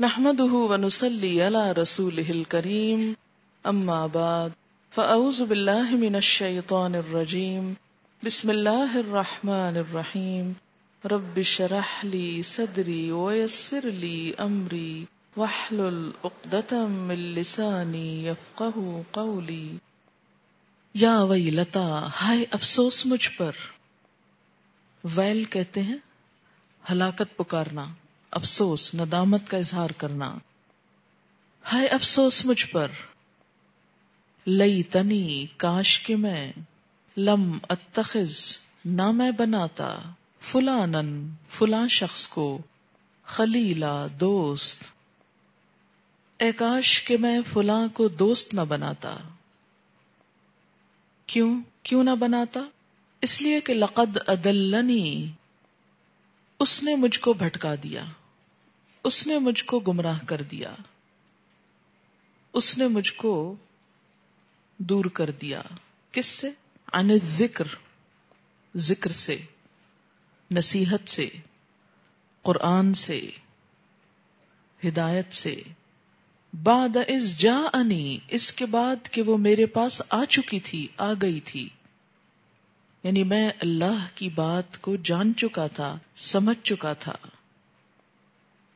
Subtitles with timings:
[0.00, 3.12] نحمده ونصلي على رسوله الكريم.
[3.66, 4.48] أما بعد،
[4.94, 7.72] فأعوذ بالله من الشيطان الرجيم.
[8.24, 10.52] بسم الله الرحمن الرحيم.
[11.04, 15.04] رب اشرح لي صدري ويسر لي أمري.
[15.36, 19.76] واحلل عقدة من لساني يفقه قولي.
[20.94, 23.52] یا ویلتا، ہائے افسوس مجھ پر۔
[25.04, 25.98] ویل کہتے ہیں،
[26.92, 27.86] ہلاکت پکارنا۔
[28.30, 30.38] افسوس، ندامت کا اظہار کرنا۔
[31.72, 32.86] ہائے افسوس مجھ پر۔
[34.46, 36.52] لئی تنی کاش کے میں۔
[37.16, 39.98] لم اتخذ، نہ میں بناتا۔
[40.40, 42.62] فلانن فلاں شخص کو۔
[43.24, 44.82] خلیلا دوست۔
[46.38, 49.16] اے کاش کے میں فلاں کو دوست نہ بناتا۔
[51.26, 52.60] کیوں؟ کیوں نہ بناتا؟
[53.20, 55.30] اس لیے کہ لقد ادلنی۔
[56.58, 58.04] اس نے مجھ کو بھٹکا دیا۔
[59.04, 60.74] اس نے مجھ کو گمراہ کر دیا۔
[62.52, 63.56] اس نے مجھ کو
[64.78, 65.62] دور کر دیا۔
[66.12, 66.50] کس سے؟
[66.92, 67.64] ان ذکر
[68.76, 69.38] ذکر سے۔
[70.50, 71.28] نصیحت سے۔
[72.42, 73.30] قرآن سے۔
[74.84, 75.62] ہدایت سے۔
[76.62, 81.12] بعد اس جا انی اس کے بعد کہ وہ میرے پاس آ چکی تھی، آ
[81.22, 81.68] گئی تھی۔
[83.02, 87.16] یعنی میں اللہ کی بات کو جان چکا تھا، سمجھ چکا تھا۔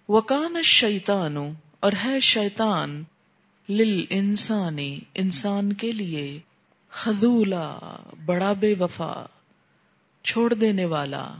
[0.08, 1.36] وکان شیتان
[1.80, 3.04] اور ہے شیطان
[3.68, 6.40] لل انسانی انسان کے لیے
[6.88, 7.78] خدولا
[8.24, 9.26] بڑا بے وفا،
[10.22, 11.34] چھوڑ دینے والا۔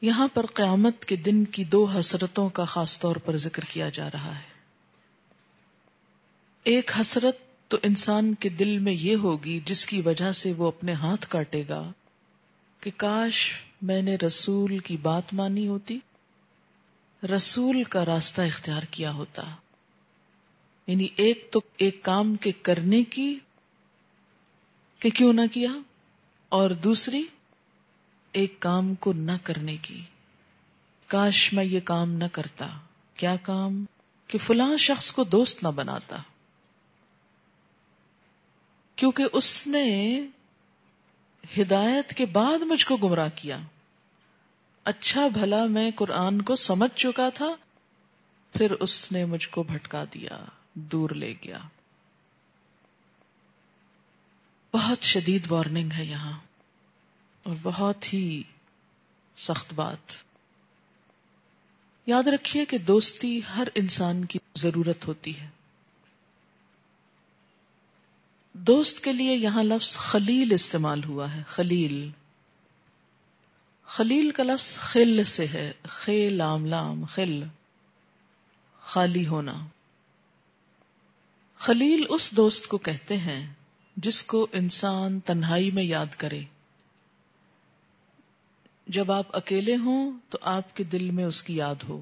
[0.00, 4.10] یہاں پر قیامت کے دن کی دو حسرتوں کا خاص طور پر ذکر کیا جا
[4.10, 4.52] رہا ہے۔
[6.64, 10.92] ایک حسرت تو انسان کے دل میں یہ ہوگی جس کی وجہ سے وہ اپنے
[10.92, 11.92] ہاتھ کاٹے گا
[12.80, 15.98] کہ کاش میں نے رسول کی بات مانی ہوتی۔
[17.30, 19.42] رسول کا راستہ اختیار کیا ہوتا۔
[20.86, 23.38] یعنی ایک تو ایک کام کے کرنے کی
[24.98, 25.70] کہ کیوں نہ کیا،
[26.48, 27.26] اور دوسری
[28.32, 30.02] ایک کام کو نہ کرنے کی۔
[31.06, 32.68] کاش میں یہ کام نہ کرتا۔
[33.16, 33.84] کیا کام؟
[34.26, 36.16] کہ فلاں شخص کو دوست نہ بناتا۔
[38.96, 40.20] کیونکہ اس نے
[41.58, 43.58] ہدایت کے بعد مجھ کو گمراہ کیا۔
[44.84, 47.48] اچھا بھلا میں قرآن کو سمجھ چکا تھا،
[48.52, 50.44] پھر اس نے مجھ کو بھٹکا دیا،
[50.74, 51.58] دور لے گیا۔
[54.72, 56.38] بہت شدید وارننگ ہے یہاں،
[57.42, 58.42] اور بہت ہی
[59.36, 60.12] سخت بات۔
[62.06, 65.48] یاد رکھیے کہ دوستی ہر انسان کی ضرورت ہوتی ہے۔
[68.52, 72.10] دوست کے لیے یہاں لفظ خلیل استعمال ہوا ہے، خلیل۔
[73.86, 77.42] خلیل کا لفظ خل سے ہے۔ خے لام لام، خل۔
[78.80, 79.66] خالی ہونا۔
[81.56, 83.52] خلیل اس دوست کو کہتے ہیں
[83.96, 86.40] جس کو انسان تنہائی میں یاد کرے۔
[88.86, 92.00] جب آپ اکیلے ہوں تو آپ کے دل میں اس کی یاد ہو۔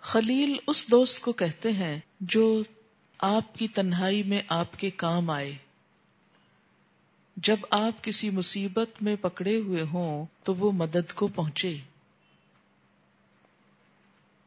[0.00, 2.62] خلیل اس دوست کو کہتے ہیں جو
[3.18, 5.56] آپ کی تنہائی میں آپ کے کام آئے۔
[7.42, 11.76] جب آپ کسی مصیبت میں پکڑے ہوئے ہوں تو وہ مدد کو پہنچے۔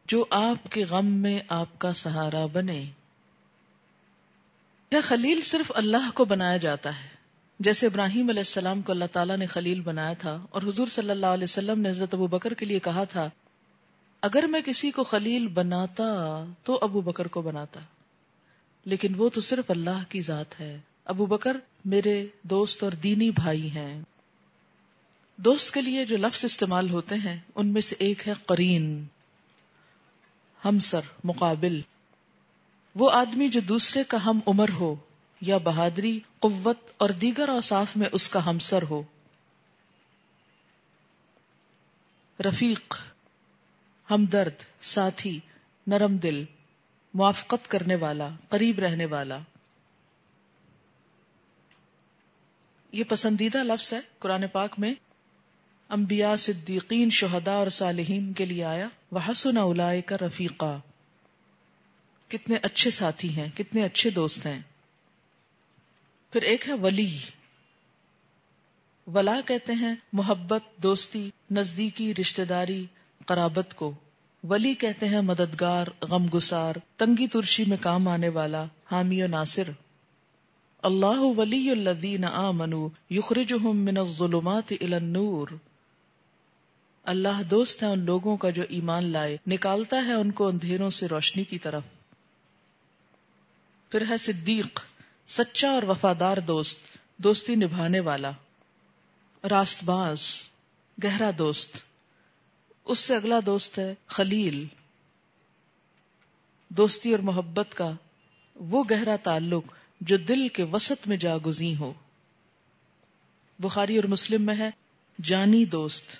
[0.06, 2.85] جو آپ کے غم میں آپ کا سہارا بنے۔
[4.91, 7.07] یا خلیل صرف اللہ کو بنایا جاتا ہے۔
[7.59, 11.25] جیسے ابراہیم علیہ السلام کو اللہ تعالیٰ نے خلیل بنایا تھا اور حضور صلی اللہ
[11.25, 13.29] علیہ وسلم نے حضرت ابو بکر کے لیے کہا تھا،
[14.22, 17.79] اگر میں کسی کو خلیل بناتا تو ابو بکر کو بناتا،
[18.85, 23.72] لیکن وہ تو صرف اللہ کی ذات ہے۔ ابو بکر میرے دوست اور دینی بھائی
[23.72, 24.01] ہیں۔
[25.38, 29.06] دوست کے لیے جو لفظ استعمال ہوتے ہیں، ان میں سے ایک ہے قرین،
[30.66, 31.81] ہمسر، مقابل۔
[32.95, 34.95] وہ آدمی جو دوسرے کا ہم عمر ہو
[35.41, 39.03] یا بہادری، قوت اور دیگر اوصاف میں اس کا ہمسر ہو۔
[42.40, 42.97] رفیق،
[44.11, 45.40] ہمدرد، ساتھی،
[45.87, 46.43] نرم دل،
[47.14, 49.40] موافقت کرنے والا، قریب رہنے والا۔
[52.91, 54.93] یہ پسندیدہ لفظ ہے قرآن پاک میں۔
[55.90, 60.79] انبیاء، صدیقین، شہداء اور صالحین کے لیے آیا۔ وہ حسن کا رفیقہ
[62.28, 64.61] کتنے اچھے ساتھی ہیں، کتنے اچھے دوست ہیں۔
[66.34, 67.17] پھر ایک ہے ولی۔
[69.08, 72.85] ولا کہتے ہیں محبت، دوستی، نزدیکی رشتے داری،
[73.26, 73.93] قرابت کو۔
[74.43, 79.70] ولی کہتے ہیں مددگار غم گسار تنگی ترشی میں کام آنے والا، حامی و ناصر۔
[80.81, 85.47] اللہ ولی الذین آمنوا یخرجہم من الظلمات الى النور۔
[87.03, 91.07] اللہ دوست ہے ان لوگوں کا جو ایمان لائے، نکالتا ہے ان کو اندھیروں سے
[91.07, 91.83] روشنی کی طرف۔
[93.89, 94.79] پھر ہے صدیق،
[95.28, 96.79] سچا اور وفادار دوست،
[97.17, 98.31] دوستی نبھانے والا۔
[99.49, 100.41] راست باز
[101.03, 101.78] گہرا دوست۔
[102.85, 104.66] اس سے اگلا دوست ہے خلیل۔
[106.69, 107.91] دوستی اور محبت کا
[108.55, 109.63] وہ گہرا تعلق
[110.02, 111.94] جو دل کے وسط میں جا گزی ہو۔
[113.59, 114.70] بخاری اور مسلم میں ہے،
[115.24, 116.20] جانی دوست۔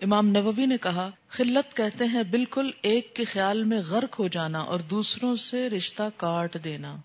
[0.00, 4.58] امام نووی نے کہا، خلت کہتے ہیں بالکل ایک کے خیال میں غرق ہو جانا
[4.58, 6.96] اور دوسروں سے رشتہ کاٹ دینا۔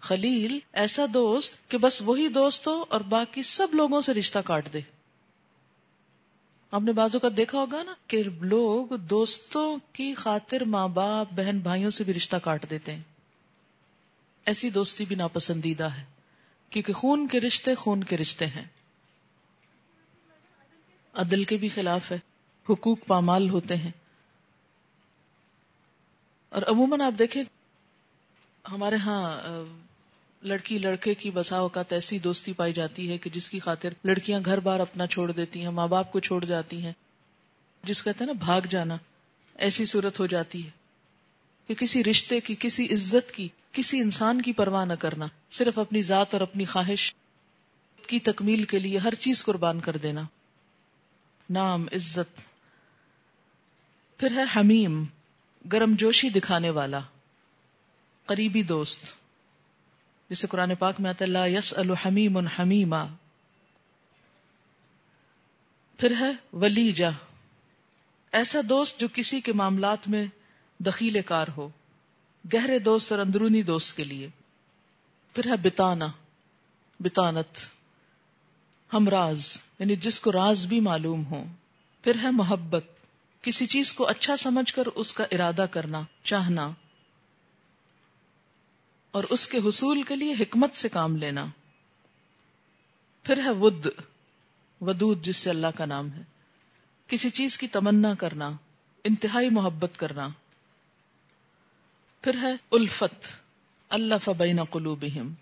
[0.00, 4.72] خلیل، ایسا دوست کہ بس وہی دوست ہو اور باقی سب لوگوں سے رشتہ کاٹ
[4.72, 4.80] دے۔
[6.70, 11.58] آپ نے بازو کا دیکھا ہوگا نا کہ لوگ دوستوں کی خاطر ماں باپ، بہن
[11.58, 13.02] بھائیوں سے بھی رشتہ کاٹ دیتے ہیں۔
[14.46, 16.04] ایسی دوستی بھی ناپسندیدہ ہے،
[16.70, 18.64] کیونکہ خون کے رشتے خون کے رشتے ہیں۔
[21.14, 22.18] عدل کے بھی خلاف ہے،
[22.70, 23.90] حقوق پامال ہوتے ہیں۔
[26.48, 27.42] اور عموماً آپ دیکھیں،
[28.70, 29.40] ہمارے ہاں
[30.42, 34.40] لڑکی، لڑکے کی بسا اوقات ایسی دوستی پائی جاتی ہے کہ جس کی خاطر لڑکیاں
[34.44, 36.92] گھر بار اپنا چھوڑ دیتی ہیں، ماں باپ کو چھوڑ جاتی ہیں۔
[37.82, 38.96] جس کہتے ہیں نا، بھاگ جانا،
[39.54, 40.83] ایسی صورت ہو جاتی ہے۔
[41.66, 46.02] کہ کسی رشتے کی، کسی عزت کی، کسی انسان کی پرواہ نہ کرنا، صرف اپنی
[46.02, 47.14] ذات اور اپنی خواہش
[48.06, 50.22] کی تکمیل کے لیے ہر چیز قربان کر دینا۔
[51.50, 52.40] نام، عزت۔
[54.18, 55.04] پھر ہے حمیم،
[55.72, 57.00] گرم جوشی دکھانے والا،
[58.26, 59.00] قریبی دوست۔
[60.30, 63.06] جسے قرآن پاک میں آتا اللہ یس الحمیم حمیما۔
[65.98, 67.10] پھر ہے ولیجا
[68.32, 70.26] ایسا دوست جو کسی کے معاملات میں
[70.78, 71.68] دخیل کار ہو،
[72.54, 74.28] گہرے دوست اور اندرونی دوست کے لیے۔
[75.34, 76.06] پھر ہے بتانا،
[77.00, 77.58] بتانت
[78.92, 81.44] ہم راز یعنی جس کو راز بھی معلوم ہو۔
[82.02, 82.84] پھر ہے محبت،
[83.42, 86.70] کسی چیز کو اچھا سمجھ کر اس کا ارادہ کرنا، چاہنا۔
[89.10, 91.46] اور اس کے حصول کے لیے حکمت سے کام لینا۔
[93.22, 93.86] پھر ہے ود،
[94.80, 96.22] ودود، جس سے اللہ کا نام ہے۔
[97.06, 98.50] کسی چیز کی تمنا کرنا،
[99.04, 100.28] انتہائی محبت کرنا۔
[102.24, 103.26] پھر ہے الفت،
[103.88, 105.32] اللہ فبین قلوبہم۔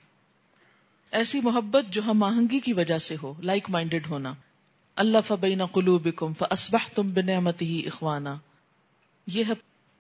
[1.10, 4.34] ایسی محبت جو ہم آہنگی کی وجہ سے ہو لائک مائنڈیڈ ہونا۔
[4.96, 8.34] اللہ فبین قلوبکم فاسبحتم بنعمتہ اخوانا۔
[9.26, 9.52] یہ ہے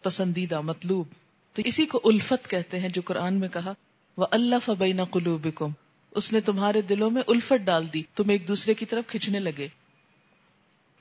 [0.02, 1.06] پسندیدہ مطلوب۔
[1.52, 3.72] تو اسی کو الفت کہتے ہیں جو قرآن میں کہا
[4.16, 5.70] وہ اللہ فبین قلوبکم۔
[6.10, 9.68] اس نے تمہارے دلوں میں الفت ڈال دی، تم ایک دوسرے کی طرف کھچنے لگے۔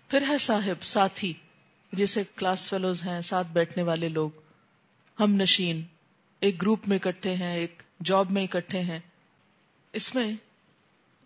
[0.08, 1.34] پھر ہے صاحب، ساتھی،
[1.94, 4.30] جیسے کلاس فیلوز ہیں، ساتھ بیٹھنے والے لوگ۔
[5.20, 5.84] ہم نشین
[6.40, 9.00] ایک گروپ میں اکٹھے ہیں، ایک جاب میں اکٹھے ہیں۔
[9.94, 10.32] اس میں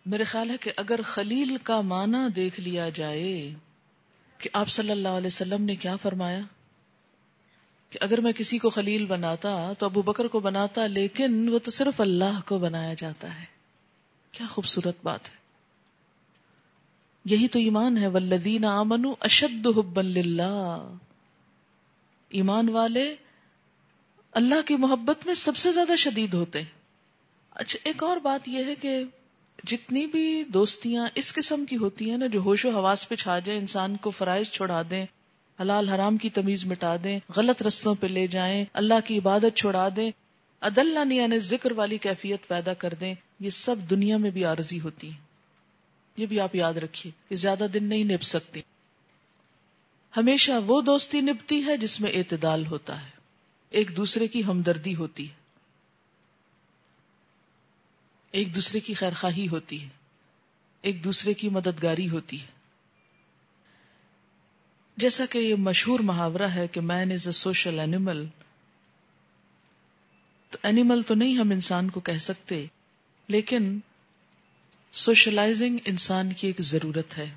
[0.06, 3.54] میرے خیال ہے کہ اگر خلیل کا معنی دیکھ لیا جائے
[4.38, 6.40] کہ آپ صلی اللہ علیہ وسلم نے کیا فرمایا؟
[7.90, 11.72] کہ اگر میں کسی کو خلیل بناتا تو ابو بکر کو بناتا، لیکن وہ تو
[11.72, 13.46] صرف اللہ کو بنایا جاتا ہے۔
[14.31, 15.36] کیا خوبصورت بات ہے۔
[17.26, 20.94] یہی تو ایمان ہے۔ ولدین آمنو اشد حب اللہ
[22.30, 23.16] ایمان والے
[24.36, 26.70] اللہ کی محبت میں سب سے زیادہ شدید ہوتے ہیں۔
[27.52, 29.04] اچھا ایک اور بات یہ ہے کہ
[29.64, 33.40] جتنی بھی دوستیاں اس قسم کی ہوتی ہیں نا، جو ہوش و حواس پہ چھا
[33.40, 35.06] جائیں، انسان کو فرائض چھوڑا دیں،
[35.62, 39.90] حلال حرام کی تمیز مٹا دیں، غلط رستوں پہ لے جائیں، اللہ کی عبادت چھوڑا
[39.95, 40.12] دیں
[40.62, 45.09] عدل یعنی ذکر والی کیفیت پیدا کر دیں، یہ سب دنیا میں بھی عارضی ہوتی
[45.09, 45.18] ہیں۔
[46.18, 48.62] یہ بھی آپ یاد رکھیے کہ زیادہ دن نہیں نب سکتی
[50.18, 53.15] ہمیشہ وہ دوستی نبتی ہے جس میں اعتدال ہوتا ہے۔
[53.69, 55.34] ایک دوسرے کی ہمدردی ہوتی ہے۔
[58.31, 59.90] ایک دوسرے کی خیر خواہی ہوتی ہے۔
[60.81, 62.48] ایک دوسرے کی مددگاری ہوتی ہے۔
[64.98, 68.26] جیسا کہ یہ مشہور محاورہ ہے کہ man is a social animal
[70.50, 72.66] تو اینیمل تو نہیں ہم انسان کو کہہ سکتے،
[73.28, 73.80] لیکن
[74.92, 77.34] سوشلائزنگ انسان کی ایک ضرورت ہے۔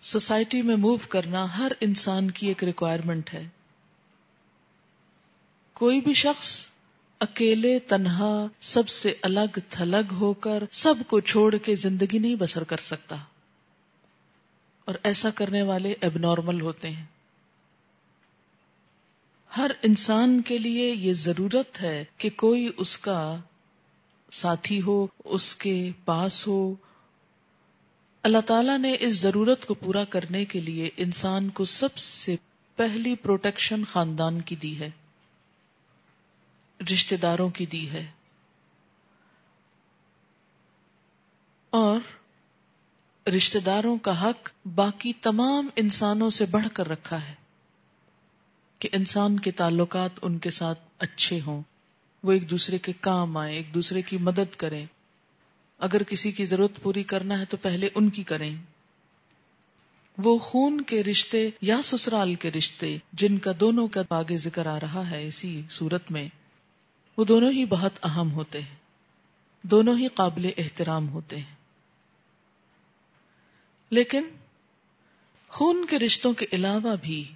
[0.00, 3.48] سوسائٹی میں موو کرنا ہر انسان کی ایک ریکوائرمنٹ ہے۔
[5.80, 6.66] کوئی بھی شخص
[7.18, 12.64] اکیلے، تنہا، سب سے الگ، تھلگ ہو کر سب کو چھوڑ کے زندگی نہیں بسر
[12.64, 13.16] کر سکتا۔
[14.84, 17.04] اور ایسا کرنے والے اب نارمل ہوتے ہیں۔
[19.56, 23.36] ہر انسان کے لیے یہ ضرورت ہے کہ کوئی اس کا
[24.30, 26.74] ساتھی ہو، اس کے پاس ہو۔
[28.22, 32.36] اللہ تعالی نے اس ضرورت کو پورا کرنے کے لیے انسان کو سب سے
[32.76, 34.90] پہلی پروٹیکشن خاندان کی دی ہے۔
[36.92, 38.06] رشتے داروں کی دی ہے۔
[41.70, 42.00] اور
[43.28, 47.34] رشتہ داروں کا حق باقی تمام انسانوں سے بڑھ کر رکھا ہے
[48.78, 51.62] کہ انسان کے تعلقات ان کے ساتھ اچھے ہوں۔
[52.22, 54.86] وہ ایک دوسرے کے کام آئے ایک دوسرے کی مدد کریں۔
[55.78, 58.56] اگر کسی کی ضرورت پوری کرنا ہے تو پہلے ان کی کریں۔
[60.18, 64.80] وہ خون کے رشتے یا سسرال کے رشتے جن کا دونوں کا آگے ذکر آ
[64.80, 66.28] رہا ہے اسی صورت میں۔
[67.16, 68.76] وہ دونوں ہی بہت اہم ہوتے ہیں۔
[69.62, 71.54] دونوں ہی قابل احترام ہوتے ہیں۔
[73.90, 74.24] لیکن
[75.48, 77.34] خون کے رشتوں کے علاوہ بھی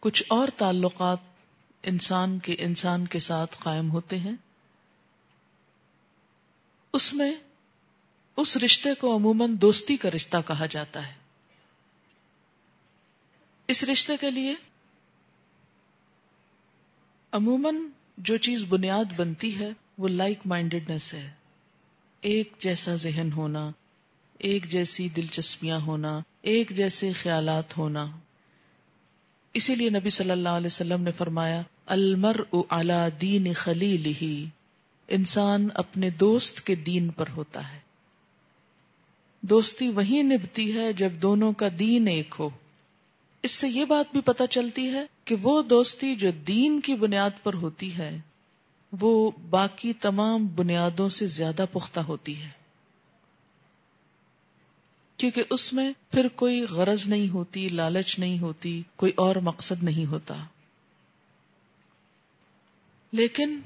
[0.00, 1.18] کچھ اور تعلقات
[1.82, 4.32] انسان کے انسان کے ساتھ قائم ہوتے ہیں۔
[6.92, 7.32] اس میں
[8.36, 11.14] اس رشتے کو عموماً دوستی کا رشتہ کہا جاتا ہے۔
[13.68, 14.54] اس رشتے کے لیے
[17.32, 17.74] عموماً
[18.16, 21.30] جو چیز بنیاد بنتی ہے وہ لائک مائنڈیڈنیس ہے۔
[22.20, 23.70] ایک جیسا ذہن ہونا،
[24.38, 28.06] ایک جیسی دلچسپیاں ہونا، ایک جیسے خیالات ہونا۔
[29.54, 34.46] اسی لیے نبی صلی اللہ علیہ وسلم نے فرمایا المر الا دین خلیل ہی
[35.08, 37.78] انسان اپنے دوست کے دین پر ہوتا ہے۔
[39.40, 42.50] دوستی وہی نبھتی ہے جب دونوں کا دین ایک ہو۔
[43.46, 47.30] اس سے یہ بات بھی پتہ چلتی ہے کہ وہ دوستی جو دین کی بنیاد
[47.42, 48.20] پر ہوتی ہے،
[49.00, 52.48] وہ باقی تمام بنیادوں سے زیادہ پختہ ہوتی ہے۔
[55.16, 60.06] کیونکہ اس میں پھر کوئی غرض نہیں ہوتی، لالچ نہیں ہوتی، کوئی اور مقصد نہیں
[60.06, 60.34] ہوتا۔
[63.12, 63.60] لیکن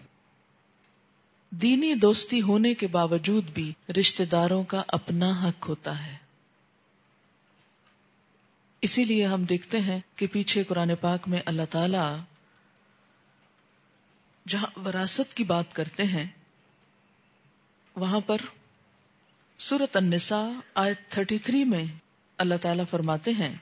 [1.51, 6.30] دینی دوستی ہونے کے باوجود بھی رشتے داروں کا اپنا حق ہوتا ہے۔
[8.83, 11.99] اسی لیے ہم دیکھتے ہیں کہ پیچھے قرآن پاک میں اللہ تعالی
[14.49, 16.27] جہاں وراثت کی بات کرتے ہیں،
[17.97, 18.37] وہاں پر
[19.59, 21.85] سورت النساء آیت 33 میں
[22.39, 23.57] اللہ تعالی فرماتے ہیں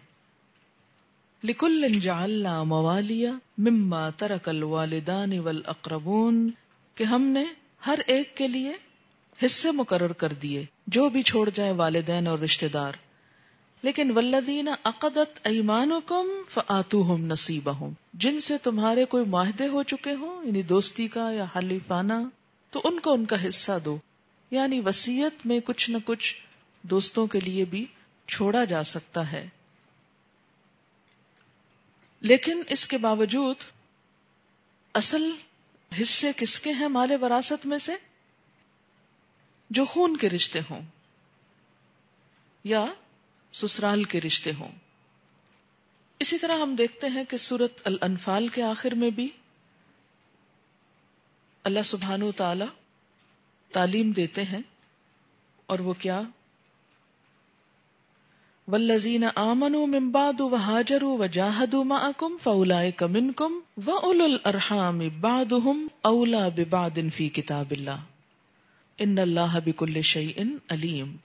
[1.43, 6.51] لکل جعلنا موالیا مما ترک الوالدان والاقربون
[6.95, 7.45] کہ ہم نے
[7.87, 8.73] ہر ایک کے لیے
[9.45, 12.93] حصے مقرر کر دیے، جو بھی چھوڑ جائے والدین اور رشتہ دار۔
[13.83, 17.71] لیکن ولدین عقدت ایمان کم فاتو ہم نصیب
[18.15, 22.13] جن سے تمہارے کوئی معاہدے ہو چکے ہوں یعنی دوستی کا یا حلیفانہ،
[22.71, 23.99] تو ان کو ان کا حصہ دو۔
[24.51, 26.37] یعنی وسیعت میں کچھ نہ کچھ
[26.83, 27.87] دوستوں کے لیے بھی
[28.27, 29.49] چھوڑا جا سکتا ہے۔
[32.21, 33.57] لیکن اس کے باوجود،
[34.95, 35.31] اصل
[36.03, 37.93] حصے کس کے ہیں مال وراثت میں سے؟
[39.71, 40.83] جو خون کے رشتے ہوں۔
[42.65, 42.85] یا
[43.59, 44.73] سسرال کے رشتے ہوں۔
[46.21, 49.29] اسی طرح ہم دیکھتے ہیں کہ سورت الانفال کے آخر میں بھی
[51.65, 52.65] اللہ سبحان تعالی
[53.73, 54.61] تعلیم دیتے ہیں
[55.67, 56.21] اور وہ کیا؟
[58.69, 65.53] ولزین آمن ممباد و حاجر و جاہد معکم فولا کمن کم و اول الرحام باد
[66.03, 68.05] اولا بباد فی کتاب اللہ
[68.99, 71.17] ان اللہ بکل شعی ان علیم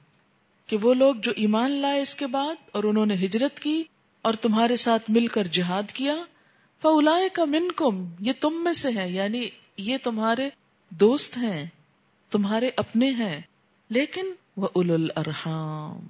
[0.67, 3.83] کہ وہ لوگ جو ایمان لائے اس کے بعد اور انہوں نے ہجرت کی
[4.21, 6.15] اور تمہارے ساتھ مل کر جہاد کیا
[6.81, 10.49] فولا کا من کم یہ تم میں سے ہے یعنی یہ تمہارے
[10.91, 11.65] دوست ہیں،
[12.31, 13.41] تمہارے اپنے ہیں،
[13.89, 16.07] لیکن وہ اول الرحام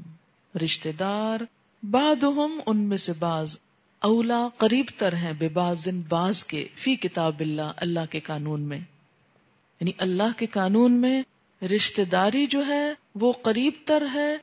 [0.63, 1.39] رشتے دار
[1.83, 2.23] بعد
[2.65, 3.57] ان میں سے باز
[4.01, 8.77] اولا قریب تر ہیں، بے باز باز کے، فی کتاب اللہ اللہ کے قانون میں
[8.77, 11.21] یعنی اللہ کے قانون میں
[11.63, 14.37] رشتے داری جو ہے وہ قریب تر ہے۔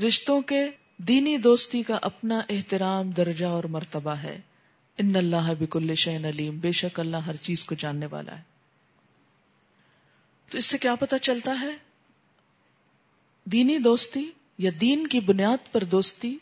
[0.00, 4.40] رشتوں کے دینی دوستی کا اپنا احترام، درجہ اور مرتبہ ہے۔
[4.98, 8.42] ان اللہ بک شین علیم، بے شک اللہ ہر چیز کو جاننے والا ہے۔
[10.50, 11.70] تو اس سے کیا پتا چلتا ہے؟
[13.44, 16.36] دینی دوستی یا دین کی بنیاد پر دوستی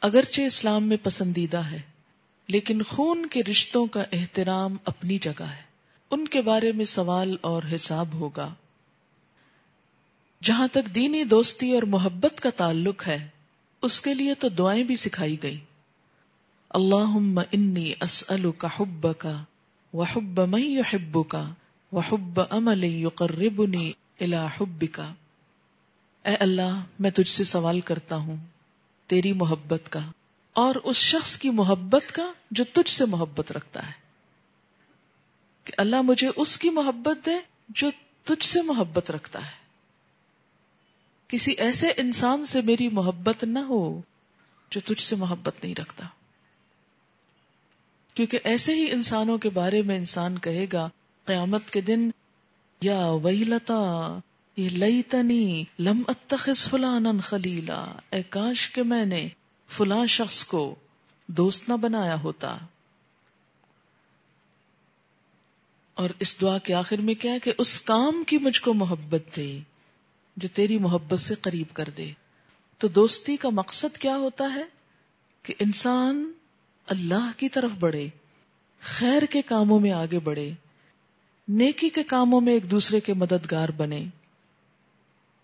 [0.00, 1.80] اگرچہ اسلام میں پسندیدہ ہے،
[2.48, 5.62] لیکن خون کے رشتوں کا احترام اپنی جگہ ہے۔
[6.10, 8.54] ان کے بارے میں سوال اور حساب ہوگا۔
[10.44, 13.28] جہاں تک دینی دوستی اور محبت کا تعلق ہے،
[13.82, 15.58] اس کے لیے تو دعائیں بھی سکھائی گئی
[16.70, 19.44] اللہ انی اسلو کا حب کا
[19.92, 21.50] وہ حب میں حب کا
[21.92, 25.14] وہ حب امل یقربنی الا حب کا
[26.24, 28.36] اے اللہ، میں تجھ سے سوال کرتا ہوں،
[29.06, 30.00] تیری محبت کا
[30.52, 33.92] اور اس شخص کی محبت کا جو تجھ سے محبت رکھتا ہے۔
[35.64, 37.30] کہ اللہ مجھے اس کی محبت دے
[37.68, 37.90] جو
[38.24, 39.59] تجھ سے محبت رکھتا ہے۔
[41.30, 44.00] کسی ایسے انسان سے میری محبت نہ ہو
[44.70, 46.04] جو تجھ سے محبت نہیں رکھتا۔
[48.14, 50.88] کیونکہ ایسے ہی انسانوں کے بارے میں انسان کہے گا،
[51.24, 52.10] قیامت کے دن،
[52.80, 54.18] یا وہی لتا
[54.56, 59.28] یہ لئی تنی لم اتخذ فلان خلیلا۔ اے کاش کہ میں نے
[59.68, 60.74] فلاں شخص کو
[61.26, 62.58] دوست نہ بنایا ہوتا۔
[65.94, 69.22] اور اس دعا کے آخر میں کیا ہے کہ اس کام کی مجھ کو محبت
[69.36, 69.58] دے۔
[70.40, 72.12] جو تیری محبت سے قریب کر دے۔
[72.78, 74.62] تو دوستی کا مقصد کیا ہوتا ہے؟
[75.42, 76.32] کہ انسان
[76.86, 78.08] اللہ کی طرف بڑھے،
[78.80, 80.50] خیر کے کاموں میں آگے بڑھے،
[81.48, 84.04] نیکی کے کاموں میں ایک دوسرے کے مددگار بنے۔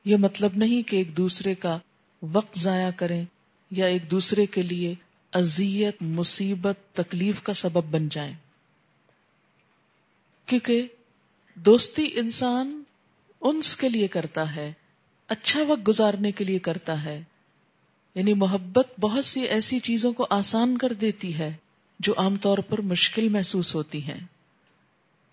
[0.04, 1.78] یہ مطلب نہیں کہ ایک دوسرے کا
[2.22, 3.24] وقت ضائع کریں
[3.70, 4.94] یا ایک دوسرے کے لیے
[5.32, 8.34] اذیت، مصیبت، تکلیف کا سبب بن جائیں۔
[10.46, 10.86] کیونکہ
[11.54, 12.82] دوستی انسان
[13.40, 14.72] انس کے لیے کرتا ہے۔
[15.28, 17.22] اچھا وقت گزارنے کے لیے کرتا ہے۔
[18.14, 21.54] یعنی محبت بہت سی ایسی چیزوں کو آسان کر دیتی ہے
[22.00, 24.20] جو عام طور پر مشکل محسوس ہوتی ہیں۔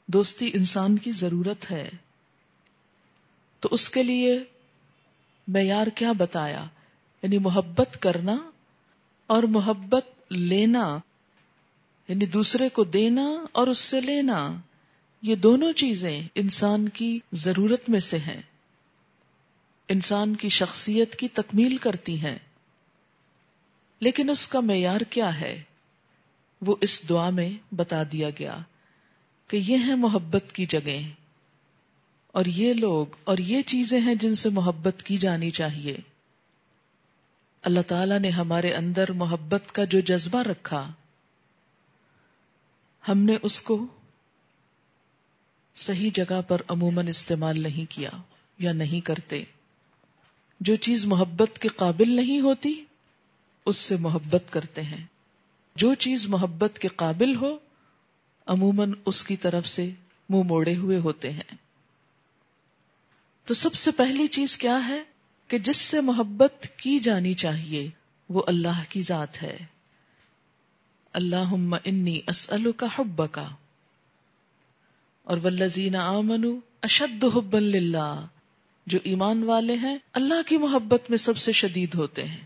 [0.07, 1.89] دوستی انسان کی ضرورت ہے۔
[3.59, 4.43] تو اس کے لیے
[5.47, 6.65] معیار کیا بتایا؟
[7.21, 8.49] یعنی محبت کرنا
[9.27, 10.99] اور محبت لینا
[12.07, 14.55] یعنی دوسرے کو دینا اور اس سے لینا،
[15.21, 18.41] یہ دونوں چیزیں انسان کی ضرورت میں سے ہیں۔
[19.87, 22.39] انسان کی شخصیت کی تکمیل کرتی ہیں۔
[23.99, 25.61] لیکن اس کا معیار کیا ہے؟
[26.61, 28.57] وہ اس دعا میں بتا دیا گیا
[29.47, 30.99] کہ یہ ہے محبت کی جگہ
[32.27, 35.97] اور یہ لوگ اور یہ چیزیں ہیں جن سے محبت کی جانی چاہیے۔
[37.61, 40.91] اللہ تعالی نے ہمارے اندر محبت کا جو جذبہ رکھا،
[43.07, 43.85] ہم نے اس کو
[45.75, 48.09] صحیح جگہ پر عموماً استعمال نہیں کیا
[48.59, 49.43] یا نہیں کرتے۔
[50.63, 52.83] جو چیز محبت کے قابل نہیں ہوتی،
[53.65, 55.05] اس سے محبت کرتے ہیں۔
[55.75, 57.57] جو چیز محبت کے قابل ہو،
[58.45, 59.95] عموماً اس کی طرف سے منہ
[60.29, 61.55] مو موڑے ہوئے ہوتے ہیں۔
[63.45, 65.03] تو سب سے پہلی چیز کیا ہے؟
[65.47, 67.89] کہ جس سے محبت کی جانی چاہیے،
[68.29, 69.57] وہ اللہ کی ذات ہے۔
[71.13, 73.49] اللہ انی اسلو کا حب کا
[75.23, 78.25] اور ولزین آمن اشد حب اللہ
[78.85, 82.45] جو ایمان والے ہیں، اللہ کی محبت میں سب سے شدید ہوتے ہیں۔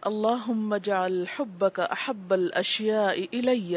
[0.00, 3.76] اللهم اجعل حبك احب الاشياء الي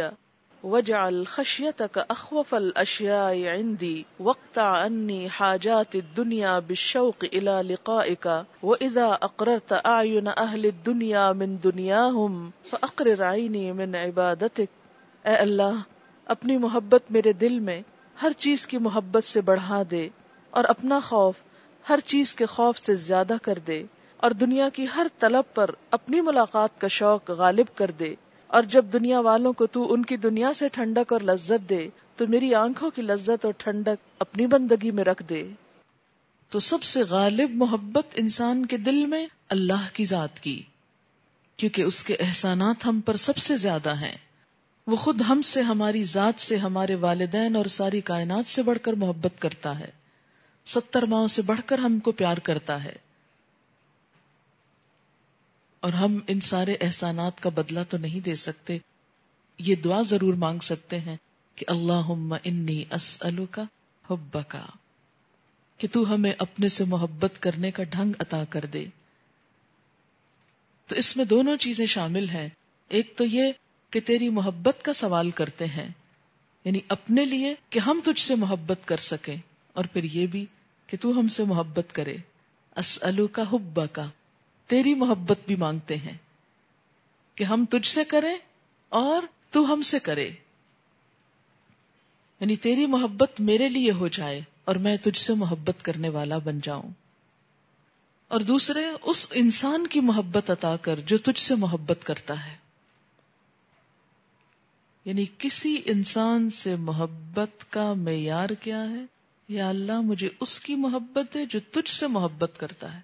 [0.64, 8.28] واجعل خشيتك اخوف الاشياء عندي واقطع عني حاجات الدنيا بالشوق الى لقائك
[8.64, 14.72] واذا اقررت اعين اهل الدنيا من دنياهم فاقرر عيني من عبادتك۔
[15.26, 15.80] اے اللہ،
[16.26, 17.82] اپنی محبت میرے دل میں
[18.22, 20.10] ہر چیز کی محبت سے بڑھا دے
[20.50, 21.34] اور اپنا خوف
[21.90, 23.84] ہر چیز کے خوف سے زیادہ کر دے
[24.18, 28.16] اور دنیا کی ہر طلب پر اپنی ملاقات کا شوق غالب کر دے
[28.48, 32.26] اور جب دنیا والوں کو تو ان کی دنیا سے ٹھنڈک اور لذت دے، تو
[32.30, 35.50] میری آنکھوں کی لذت اور ٹھنڈک اپنی بندگی میں رکھ دے۔
[36.50, 40.64] تو سب سے غالب محبت انسان کے دل میں اللہ کی ذات کی،
[41.58, 44.18] کیونکہ اس کے احسانات ہم پر سب سے زیادہ ہیں۔
[44.88, 48.94] وہ خود ہم سے، ہماری ذات سے، ہمارے والدین اور ساری کائنات سے بڑھ کر
[48.94, 50.07] محبت کرتا ہے۔
[50.68, 52.96] ستر ماہوں سے بڑھ کر ہم کو پیار کرتا ہے۔
[55.80, 58.78] اور ہم ان سارے احسانات کا بدلہ تو نہیں دے سکتے۔
[59.58, 61.18] یہ دعا ضرور مانگ سکتے ہیں
[61.56, 63.64] کہ اللہ انی اسلو کا
[64.10, 64.66] حب کا
[65.78, 68.86] کہ تو ہمیں اپنے سے محبت کرنے کا ڈھنگ عطا کر دے۔
[70.88, 72.50] تو اس میں دونوں چیزیں شامل ہیں۔
[72.88, 73.52] ایک تو یہ
[73.90, 75.90] کہ تیری محبت کا سوال کرتے ہیں۔
[76.66, 79.38] یعنی اپنے لیے کہ ہم تجھ سے محبت کر سکیں۔
[79.74, 80.46] اور پھر یہ بھی
[80.88, 82.18] کہ تو ہم سے محبت کرے۔
[82.76, 84.06] اسلو کا حبا کا
[84.68, 86.18] تیری محبت بھی مانگتے ہیں۔
[87.36, 88.38] کہ ہم تجھ سے کریں
[88.90, 90.30] اور تو ہم سے کرے۔
[92.40, 96.60] یعنی تیری محبت میرے لیے ہو جائے اور میں تجھ سے محبت کرنے والا بن
[96.64, 96.90] جاؤں۔
[98.28, 102.58] اور دوسرے، اس انسان کی محبت عطا کر جو تجھ سے محبت کرتا ہے۔
[105.06, 109.17] یعنی کسی انسان سے محبت کا معیار کیا ہے؟
[109.48, 113.02] یا اللہ مجھے اس کی محبت ہے جو تجھ سے محبت کرتا ہے۔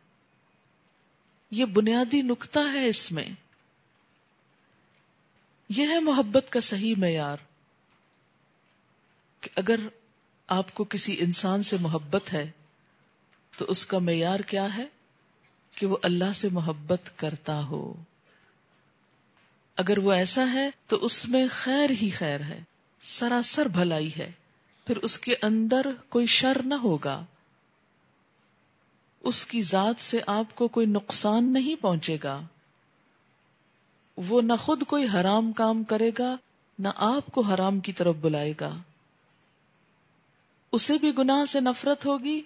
[1.52, 3.26] یہ بنیادی نقطہ ہے اس میں۔
[5.70, 7.38] یہ ہے محبت کا صحیح معیار۔
[9.42, 9.76] کہ اگر
[10.48, 12.52] آپ کو کسی انسان سے محبت ہے،
[13.58, 14.86] تو اس کا معیار کیا ہے؟
[15.76, 18.04] کہ وہ اللہ سے محبت کرتا ہو۔
[19.78, 22.64] اگر وہ ایسا ہے، تو اس میں خیر ہی خیر ہے۔
[23.04, 24.32] سراسر بھلائی ہے۔
[24.86, 27.26] پھر اس کے اندر کوئی شر نہ ہوگا۔
[29.20, 32.42] اس کی ذات سے آپ کو کوئی نقصان نہیں پہنچے گا۔
[34.18, 36.36] وہ نہ خود کوئی حرام کام کرے گا،
[36.80, 38.78] نہ آپ کو حرام کی طرف بلائے گا۔
[40.72, 42.42] اسے بھی گناہ سے نفرت ہوگی،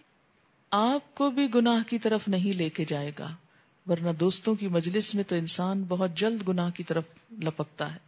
[0.71, 3.35] آپ کو بھی گناہ کی طرف نہیں لے کے جائے گا۔
[3.87, 7.05] ورنہ دوستوں کی مجلس میں تو انسان بہت جلد گناہ کی طرف
[7.43, 8.06] لپکتا ہے۔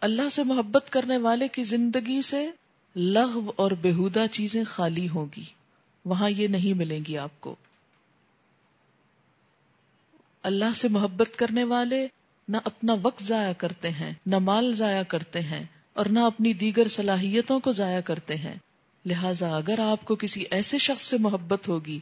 [0.00, 2.50] اللہ سے محبت کرنے والے کی زندگی سے
[2.96, 5.44] لغو اور بےحدہ چیزیں خالی ہوں گی
[6.04, 7.54] وہاں یہ نہیں ملیں گی آپ کو۔
[10.42, 12.08] اللہ سے محبت کرنے والے
[12.48, 16.88] نہ اپنا وقت ضائع کرتے ہیں، نہ مال ضائع کرتے ہیں اور نہ اپنی دیگر
[16.88, 18.54] صلاحیتوں کو ضائع کرتے ہیں۔
[19.06, 22.00] لہذا اگر آپ کو کسی ایسے شخص سے محبت ہوگی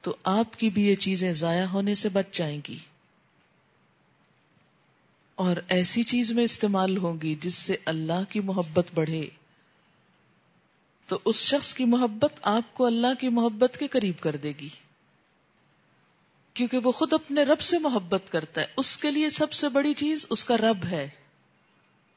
[0.00, 2.78] تو آپ کی بھی یہ چیزیں ضائع ہونے سے بچ جائیں گی۔
[5.34, 9.28] اور ایسی چیز میں استعمال ہوگی جس سے اللہ کی محبت بڑھے۔
[11.06, 14.68] تو اس شخص کی محبت آپ کو اللہ کی محبت کے قریب کر دے گی۔
[16.54, 19.94] کیونکہ وہ خود اپنے رب سے محبت کرتا ہے۔ اس کے لیے سب سے بڑی
[19.94, 21.08] چیز اس کا رب ہے۔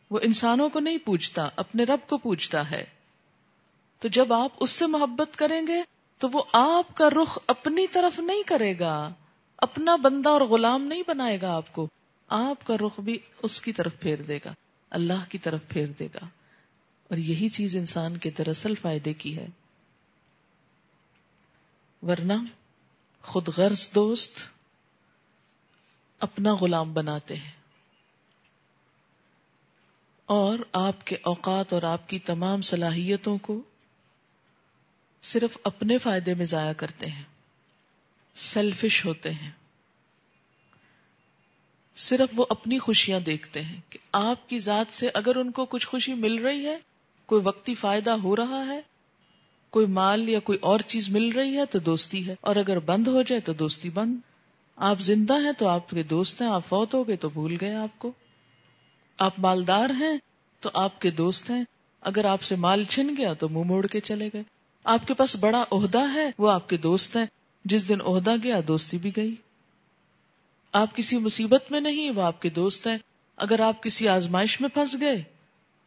[0.10, 2.86] وہ انسانوں کو نہیں پوچھتا اپنے رب کو پوچھتا ہے۔
[4.00, 5.84] تو جب آپ اس سے محبت کریں گے،
[6.18, 9.14] تو وہ آپ کا رخ اپنی طرف نہیں کرے گا۔
[9.58, 11.88] اپنا بندہ اور غلام نہیں بنائے گا آپ کو۔
[12.28, 14.54] آپ کا رخ بھی اس کی طرف پھیر دے گا،
[14.90, 16.26] اللہ کی طرف پھیر دے گا۔
[17.04, 19.48] اور یہی چیز انسان کے دراصل فائدے کی ہے۔
[22.02, 22.34] ورنہ
[23.22, 24.40] خود غرض دوست
[26.20, 27.52] اپنا غلام بناتے ہیں۔
[30.26, 33.62] اور آپ کے اوقات اور آپ کی تمام صلاحیتوں کو
[35.24, 37.24] صرف اپنے فائدے میں ضائع کرتے ہیں۔
[38.36, 39.52] سیلفش ہوتے ہیں۔
[41.98, 45.88] صرف وہ اپنی خوشیاں دیکھتے ہیں کہ آپ کی ذات سے اگر ان کو کچھ
[45.88, 46.78] خوشی مل رہی ہے،
[47.26, 48.82] کوئی وقتی فائدہ ہو رہا ہے،
[49.70, 53.08] کوئی مال یا کوئی اور چیز مل رہی ہے تو دوستی ہے، اور اگر بند
[53.08, 54.16] ہو جائے تو دوستی بند۔
[54.76, 57.76] آپ زندہ ہیں تو آپ کے دوست ہیں، آپ فوت ہو گئے تو بھول گئے
[57.76, 58.12] آپ کو۔
[59.18, 60.18] آپ مالدار ہیں
[60.60, 61.64] تو آپ کے دوست ہیں،
[62.02, 64.44] اگر آپ سے مال چھن گیا تو منہ موڑ کے چلے گئے۔
[64.84, 67.26] آپ کے پاس بڑا عہدہ ہے، وہ آپ کے دوست ہیں۔
[67.66, 69.36] جس دن عہدہ گیا، دوستی بھی گئی۔
[70.78, 72.98] آپ کسی مصیبت میں نہیں، وہ آپ کے دوست ہیں۔
[73.38, 75.24] اگر آپ کسی آزمائش میں پھنس گئے،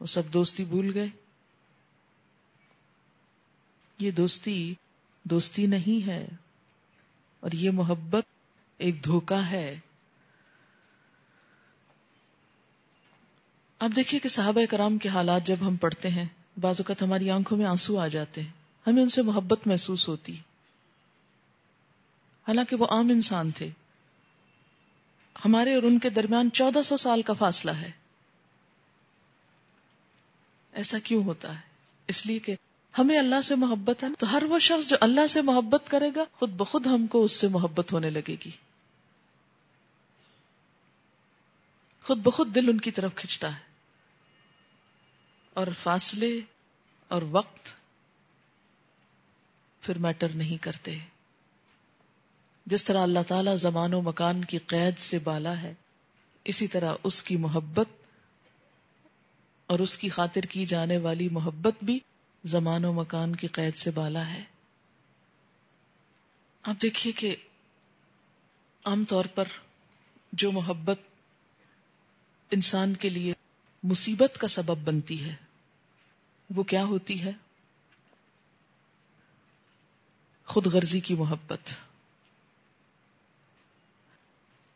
[0.01, 1.09] وہ سب دوستی بھول گئے۔
[3.99, 4.75] یہ دوستی
[5.23, 6.29] دوستی نہیں ہے۔
[7.41, 8.25] اور یہ محبت
[8.79, 9.81] ایک دھوکا ہے۔
[13.79, 16.27] اب دیکھیے کہ صحابہ کرام کے حالات جب ہم پڑھتے ہیں،
[16.61, 18.51] بعض اوقات ہماری آنکھوں میں آنسو آ جاتے ہیں۔
[18.87, 20.33] ہمیں ان سے محبت محسوس ہوتی۔
[22.49, 23.71] حالانکہ وہ عام انسان تھے۔
[25.45, 27.91] ہمارے اور ان کے درمیان چودہ سو سال کا فاصلہ ہے۔
[30.73, 31.61] ایسا کیوں ہوتا ہے؟
[32.09, 32.57] اس لیے کہ
[32.99, 36.25] ہمیں اللہ سے محبت ہے تو ہر وہ شخص جو اللہ سے محبت کرے گا،
[36.33, 38.51] خود بخود ہم کو اس سے محبت ہونے لگے گی۔
[42.05, 43.71] خود بخود دل ان کی طرف کھچتا ہے۔
[45.55, 46.41] اور فاصلے
[47.09, 47.75] اور وقت
[49.81, 50.99] پھر میٹر نہیں کرتے۔
[52.67, 55.75] جس طرح اللہ تعالی زمان و مکان کی قید سے بالا ہے،
[56.45, 57.89] اسی طرح اس کی محبت
[59.67, 62.01] اور اس کی خاطر کی جانے والی محبت بھی
[62.45, 64.45] زمان و مکان کی قید سے بالا ہے۔
[66.63, 67.37] آپ دیکھیے کہ
[68.85, 69.45] عام طور پر
[70.33, 71.01] جو محبت
[72.51, 73.35] انسان کے لیے
[73.83, 75.35] مصیبت کا سبب بنتی ہے،
[76.55, 77.33] وہ کیا ہوتی ہے؟
[80.47, 81.71] خود غرضی کی محبت۔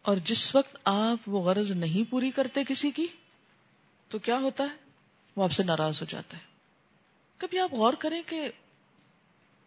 [0.05, 3.07] اور جس وقت آپ وہ غرض نہیں پوری کرتے کسی کی،
[4.09, 4.77] تو کیا ہوتا ہے؟
[5.37, 6.43] وہ آپ سے ناراض ہو جاتا ہے۔
[7.37, 8.49] کبھی آپ غور کریں کہ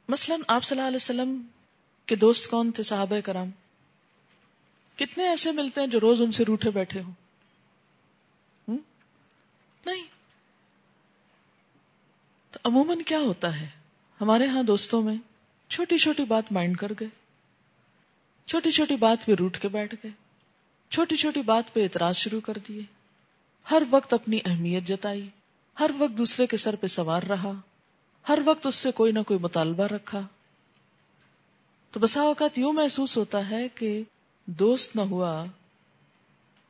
[0.07, 1.41] مثلا آپ صلی اللہ علیہ وسلم
[2.05, 3.49] کے دوست کون تھے، صحابہ کرام؟
[4.95, 7.11] کتنے ایسے ملتے ہیں جو روز ان سے روٹے بیٹھے ہوں؟
[9.85, 10.03] نہیں۔
[12.51, 13.67] تو عموماً کیا ہوتا ہے؟
[14.21, 15.15] ہمارے ہاں دوستوں میں
[15.69, 17.07] چھوٹی چھوٹی بات مائنڈ کر گئے،
[18.45, 20.26] چھوٹی چھوٹی بات پہ روٹ کے بیٹھ گئے۔
[20.89, 22.81] چھوٹی چھوٹی بات پہ اعتراض شروع کر دیے۔
[23.71, 25.29] ہر وقت اپنی اہمیت جتائی۔
[25.79, 27.51] ہر وقت دوسرے کے سر پہ سوار رہا۔
[28.29, 30.21] ہر وقت اس سے کوئی نہ کوئی مطالبہ رکھا۔
[31.91, 34.03] تو بسا اوقات یوں محسوس ہوتا ہے کہ
[34.45, 35.45] دوست نہ ہوا،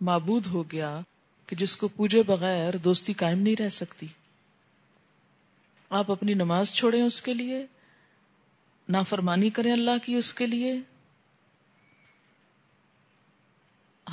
[0.02, 1.00] معبود ہو گیا
[1.48, 4.08] کہ جس کو پوجے بغیر دوستی قائم نہیں رہ سکتی۔
[5.90, 7.66] آپ اپنی نماز چھوڑیں اس کے لیے،
[8.90, 10.76] نافرمانی کریں اللہ کی اس کے لیے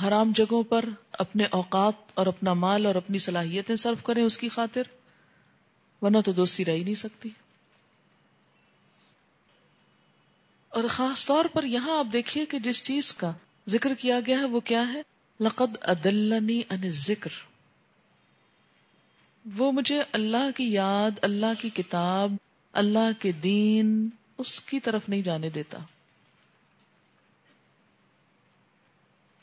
[0.03, 4.49] حرام جگہوں پر اپنے اوقات اور اپنا مال اور اپنی صلاحیتیں صرف کریں اس کی
[4.49, 4.81] خاطر،
[6.01, 7.29] ورنہ تو دوستی رہ ہی نہیں سکتی۔
[10.69, 13.31] اور خاص طور پر یہاں آپ دیکھیے کہ جس چیز کا
[13.67, 15.01] ذکر کیا گیا ہے وہ کیا ہے؟
[15.39, 17.29] لقد ادلنی ان ذکر
[19.57, 22.33] وہ مجھے اللہ کی یاد، اللہ کی کتاب،
[22.73, 25.77] اللہ کے دین اس کی طرف نہیں جانے دیتا۔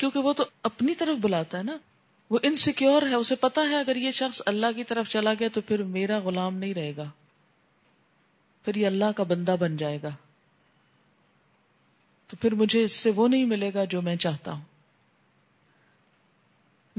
[0.02, 1.76] کیونکہ وہ تو اپنی طرف بلاتا ہے نا۔
[2.30, 5.60] وہ انسیکیور ہے، اسے پتا ہے اگر یہ شخص اللہ کی طرف چلا گیا تو
[5.60, 7.04] پھر میرا غلام نہیں رہے گا۔
[8.64, 10.08] پھر یہ اللہ کا بندہ بن جائے گا۔
[12.28, 14.60] تو پھر مجھے اس سے وہ نہیں ملے گا جو میں چاہتا ہوں۔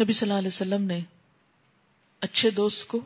[0.01, 0.99] نبی صلی اللہ علیہ وسلم نے
[2.19, 3.01] اچھے دوست کو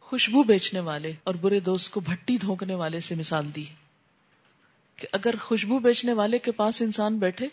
[0.00, 3.64] خوشبو بیچنے والے اور برے دوست کو بھٹی دھونکنے والے سے مثال دی
[4.96, 7.48] کہ اگر خوشبو بیچنے والے کے پاس انسان بیٹھے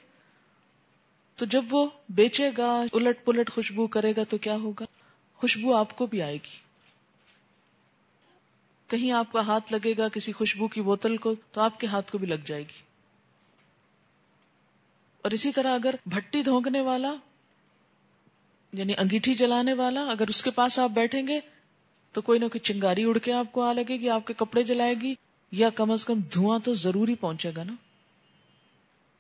[1.42, 4.86] تو جب وہ بیچے گا، الٹ پلٹ خوشبو کرے گا تو کیا ہوگا؟
[5.36, 6.60] خوشبو آپ کو بھی آئے گی۔
[8.88, 12.12] کہیں آپ کا ہاتھ لگے گا کسی خوشبو کی بوتل کو، تو آپ کے ہاتھ
[12.12, 12.82] کو بھی لگ جائے گی۔
[15.22, 17.16] اور اسی طرح اگر بھٹی دھونکنے والا
[18.74, 21.40] یعنی انگیٹھی جلانے والا، اگر اس کے پاس آپ بیٹھیں گے،
[22.12, 24.64] تو کوئی نہ کوئی چنگاری اڑ کے آپ کو آ لگے گی، آپ کے کپڑے
[24.64, 25.16] جلائے گی،
[25.52, 27.74] یا کم از کم دھواں تو ضروری پہنچے گا نا۔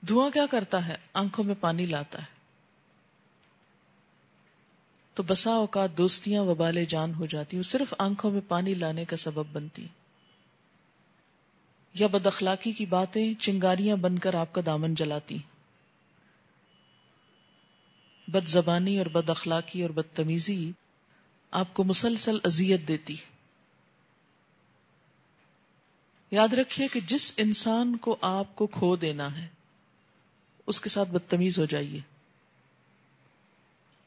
[0.08, 2.42] دھواں کیا کرتا ہے؟ آنکھوں میں پانی لاتا ہے۔
[5.14, 9.18] تو بسا اوقات دوستیاں وبال جان ہو جاتی وہ صرف آنکھوں میں پانی لانے کا
[9.18, 9.88] سبب بنتی
[11.94, 15.38] یا بد اخلاقی کی باتیں چنگاریاں بن کر آپ کا دامن جلاتی
[18.28, 20.72] بد زبانی اور بد اخلاقی اور بدتمیزی
[21.52, 23.16] آپ کو مسلسل اذیت دیتی
[26.32, 29.48] یاد رکھیے کہ جس انسان کو آپ کو کھو دینا ہے
[30.72, 32.00] اس کے ساتھ بدتمیز ہو جائیے۔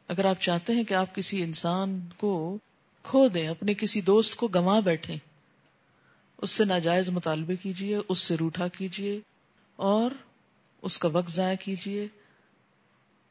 [0.08, 2.58] اگر آپ چاہتے ہیں کہ آپ کسی انسان کو
[3.02, 5.16] کھو دیں، اپنے کسی دوست کو گوا بیٹھے
[6.38, 9.20] اس سے ناجائز مطالبے کیجیے اس سے روٹا کیجیے
[9.76, 10.10] اور
[10.82, 12.08] اس کا وقت ضائع کیجیے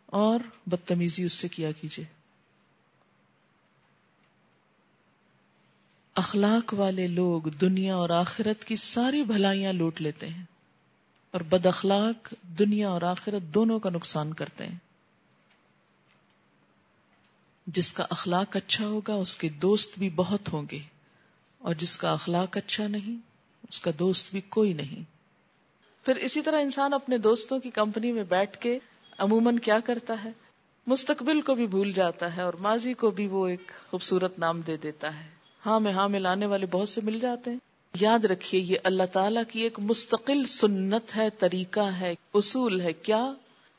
[0.06, 2.06] اور بدتمیزی اس سے کیا کیجیے
[6.14, 10.53] اخلاق والے لوگ دنیا اور آخرت کی ساری بھلائیاں لوٹ لیتے ہیں۔
[11.34, 14.76] اور بد اخلاق دنیا اور آخرت دونوں کا نقصان کرتے ہیں۔
[17.68, 20.80] جس کا اخلاق اچھا ہوگا، اس کے دوست بھی بہت ہوں گے۔
[21.58, 23.18] اور جس کا اخلاق اچھا نہیں،
[23.70, 25.04] اس کا دوست بھی کوئی نہیں۔
[26.06, 28.80] پھر اسی طرح انسان اپنے دوستوں کی کمپنی میں بیٹھ کے
[29.18, 30.32] عموماً کیا کرتا ہے؟
[30.88, 34.78] مستقبل کو بھی بھول جاتا ہے اور ماضی کو بھی وہ ایک خوبصورت نام دے
[34.78, 35.30] دیتا ہے۔
[35.66, 37.58] ہاں میں ہاں ملانے والے بہت سے مل جاتے ہیں۔
[38.00, 43.34] یاد رکھیے، یہ اللہ تعالیٰ کی ایک مستقل سنت ہے، طریقہ ہے، اصول ہے۔ کیا؟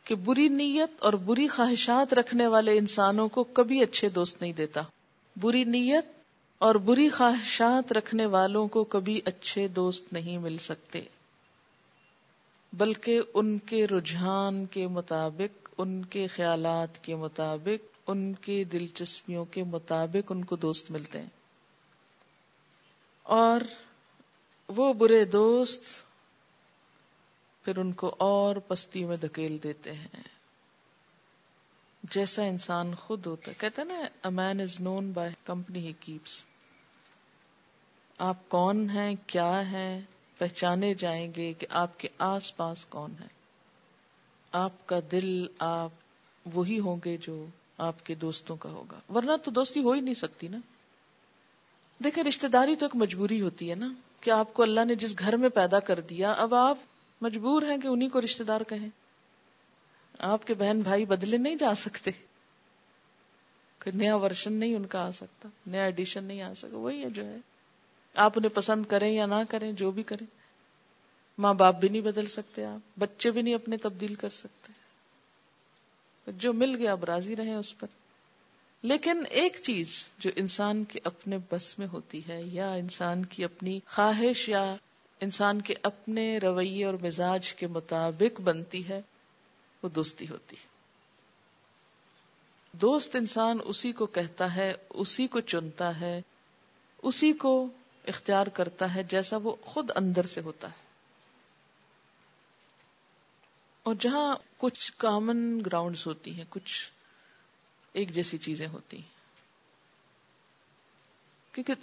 [0.05, 4.81] کہ بری نیت اور بری خواہشات رکھنے والے انسانوں کو کبھی اچھے دوست نہیں دیتا۔
[5.37, 6.05] بری نیت
[6.59, 11.01] اور بری خواہشات رکھنے والوں کو کبھی اچھے دوست نہیں مل سکتے۔
[12.73, 19.63] بلکہ ان کے رجحان کے مطابق، ان کے خیالات کے مطابق، ان کے دلچسپیوں کے
[19.63, 21.29] مطابق ان کو دوست ملتے ہیں۔
[23.23, 23.61] اور
[24.69, 25.83] وہ برے دوست
[27.65, 30.23] پھر ان کو اور پستی میں دھکیل دیتے ہیں۔
[32.03, 36.45] جیسا انسان خود ہوتا ہے۔ کہتے نا man is known by company he keeps
[38.19, 40.01] آپ کون ہیں، کیا ہیں،
[40.39, 43.27] پہچانے جائیں گے کہ آپ کے آس پاس کون ہے
[44.53, 45.91] آپ کا دل، آپ
[46.55, 47.47] وہی ہوں گے جو
[47.79, 50.59] آپ کے دوستوں کا ہوگا۔ ورنہ تو دوستی ہو ہی نہیں سکتی نا۔
[52.05, 53.93] دیکھیں رشتے داری تو ایک مجبوری ہوتی ہے نا۔
[54.25, 56.79] کہ آپ کو اللہ نے جس گھر میں پیدا کر دیا، اب آپ
[57.21, 58.89] مجبور ہیں کہ انہیں کو رشتے دار کہیں۔
[60.19, 62.11] آپ کے بہن بھائی بدلے نہیں جا سکتے۔
[63.95, 67.25] نیا ورژن نہیں ان کا آ سکتا، نیا ایڈیشن نہیں آ سکتا، وہی ہے جو
[67.25, 67.37] ہے۔
[68.15, 70.27] آپ انہیں پسند کریں یا نہ کریں، جو بھی کریں۔
[71.39, 74.73] ماں باپ بھی نہیں بدل سکتے آپ، بچے بھی نہیں اپنے تبدیل کر سکتے۔
[76.27, 77.87] جو مل گیا، اب راضی رہے اس پر۔
[78.85, 83.81] لیکن ایک چیز جو انسان کے اپنے بس میں ہوتی ہے یا انسان کی اپنی
[83.87, 84.77] خواہش یا
[85.21, 89.01] انسان کے اپنے رویے اور مزاج کے مطابق بنتی ہے،
[89.83, 90.67] وہ دوستی ہوتی ہے۔
[92.73, 96.21] دوست انسان اسی کو کہتا ہے، اسی کو چنتا ہے،
[97.03, 97.69] اسی کو
[98.09, 100.85] اختیار کرتا ہے جیسا وہ خود اندر سے ہوتا ہے۔
[103.83, 106.94] اور جہاں کچھ کامن گراؤنڈز ہوتی ہیں، کچھ
[107.95, 109.01] ایک جیسی چیزیں ہوتی
[111.53, 111.75] کیونکہ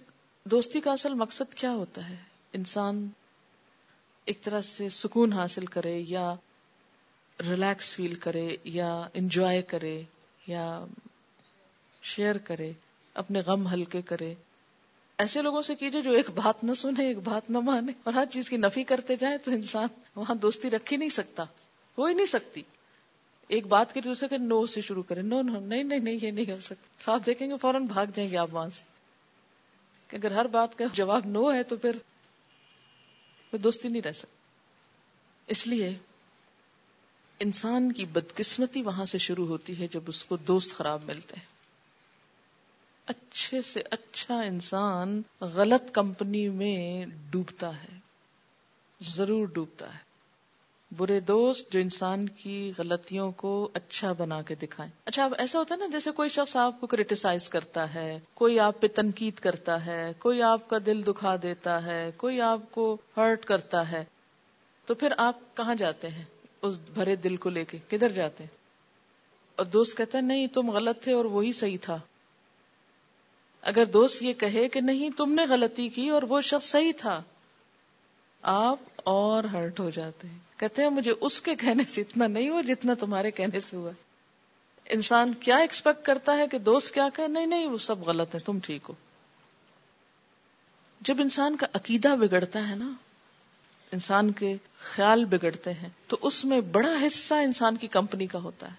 [0.43, 2.15] دوستی کا اصل مقصد کیا ہوتا ہے؟
[2.53, 3.09] انسان
[4.25, 6.35] ایک طرح سے سکون حاصل کرے یا
[7.39, 10.03] ریلیکس فیل کرے یا انجوائے کرے
[10.47, 10.85] یا
[12.01, 12.71] شیئر کرے،
[13.13, 14.33] اپنے غم ہلکے کرے۔
[15.17, 18.25] ایسے لوگوں سے کیجیے جو ایک بات نہ سنے، ایک بات نہ مانے اور ہر
[18.25, 21.43] چیز کی نفی کرتے جائے تو انسان وہاں دوستی رکھ ہی نہیں سکتا،
[21.97, 22.61] ہو ہی نہیں سکتی۔
[23.51, 26.31] ایک بات کے دوسرے کے نو سے شروع کریں۔ نو نو، نہیں نہیں نہیں، یہ
[26.31, 28.83] نہیں ہو سکتا۔ تو آپ دیکھیں گے فوراً بھاگ جائیں گے آپ وہاں سے۔
[30.07, 31.97] کہ اگر ہر بات کا جواب نو ہے تو پھر
[33.57, 34.35] دوستی نہیں رہ سکتی۔
[35.47, 35.97] اس لیے
[37.39, 41.45] انسان کی بدقسمتی وہاں سے شروع ہوتی ہے جب اس کو دوست خراب ملتے ہیں۔
[43.05, 47.99] اچھے سے اچھا انسان غلط کمپنی میں ڈوبتا ہے۔
[49.01, 50.10] ضرور ڈوبتا ہے۔
[50.97, 55.75] برے دوست جو انسان کی غلطیوں کو اچھا بنا کے دکھائیں۔ اچھا اب ایسا ہوتا
[55.75, 59.85] ہے نا، جیسے کوئی شخص آپ کو کریٹیسائز کرتا ہے، کوئی آپ پہ تنقید کرتا
[59.85, 64.05] ہے، کوئی آپ کا دل دکھا دیتا ہے، کوئی آپ کو ہرٹ کرتا ہے،
[64.85, 66.25] تو پھر آپ کہاں جاتے ہیں؟
[66.61, 68.57] اس بھرے دل کو لے کے کدھر جاتے ہیں؟
[69.55, 71.99] اور دوست کہتا ہے، نہیں، تم غلط تھے اور وہی صحیح تھا۔
[73.61, 77.23] اگر دوست یہ کہے کہ نہیں، تم نے غلطی کی اور وہ شخص صحیح تھا،
[78.41, 82.49] آپ اور ہرٹ ہو جاتے ہیں۔ کہتے ہیں، مجھے اس کے کہنے سے اتنا نہیں
[82.49, 83.91] ہوا جتنا تمہارے کہنے سے ہوا۔
[84.89, 88.39] انسان کیا ایکسپیکٹ کرتا ہے کہ دوست کیا کہ نہیں نہیں، وہ سب غلط ہے،
[88.39, 88.93] تم ٹھیک ہو۔
[91.01, 92.91] جب انسان کا عقیدہ بگڑتا ہے نا،
[93.91, 98.67] انسان کے خیال بگڑتے ہیں، تو اس میں بڑا حصہ انسان کی کمپنی کا ہوتا
[98.67, 98.75] ہے۔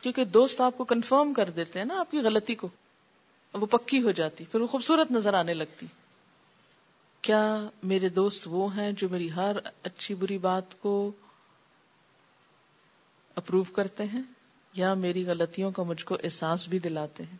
[0.00, 2.68] کیونکہ دوست آپ کو کنفرم کر دیتے ہیں نا، آپ کی غلطی کو۔
[3.52, 5.86] وہ پکی ہو جاتی، پھر وہ خوبصورت نظر آنے لگتی۔
[7.26, 11.12] کیا میرے دوست وہ ہیں جو میری ہر اچھی بری بات کو
[13.34, 14.22] اپروو کرتے ہیں
[14.72, 17.36] یا میری غلطیوں کا مجھ کو احساس بھی دلاتے ہیں؟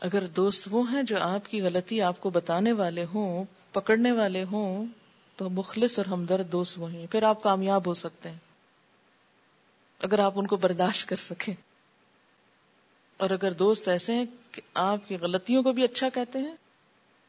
[0.00, 4.44] اگر دوست وہ ہیں جو آپ کی غلطی آپ کو بتانے والے ہوں، پکڑنے والے
[4.44, 4.86] ہوں،
[5.36, 8.38] تو مخلص اور ہمدرد دوست وہی پھر آپ کامیاب ہو سکتے ہیں،
[9.98, 11.54] اگر آپ ان کو برداشت کر سکیں۔
[13.16, 16.54] اور اگر دوست ایسے ہیں کہ آپ کی غلطیوں کو بھی اچھا کہتے ہیں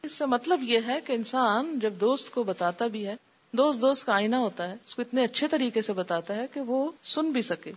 [0.02, 3.16] اس سے مطلب یہ ہے کہ انسان جب دوست کو بتاتا بھی ہے،
[3.52, 6.60] دوست دوست کا آئینہ ہوتا ہے، اس کو اتنے اچھے طریقے سے بتاتا ہے کہ
[6.60, 7.72] وہ سن بھی سکے۔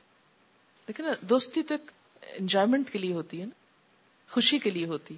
[0.87, 1.91] لیکن دوستی تو ایک
[2.33, 3.51] انجوائمنٹ کے لیے ہوتی ہے نا،
[4.31, 5.15] خوشی کے لیے ہوتی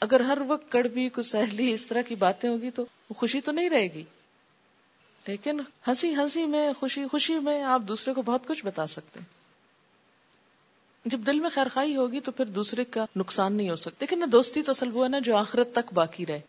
[0.00, 2.84] اگر ہر وقت کڑبی کو سہلی اس طرح کی باتیں ہوگی تو
[3.16, 4.04] خوشی تو نہیں رہے گی۔
[5.26, 9.37] لیکن ہنسی ہنسی میں، خوشی خوشی میں آپ دوسرے کو بہت کچھ بتا سکتے ہیں۔
[11.04, 14.22] جب دل میں خیر خائی ہوگی تو پھر دوسرے کا نقصان نہیں ہو سکتا۔ لیکن
[14.32, 16.40] دوستی تو اصل وہ ہے نا جو آخرت تک باقی رہے۔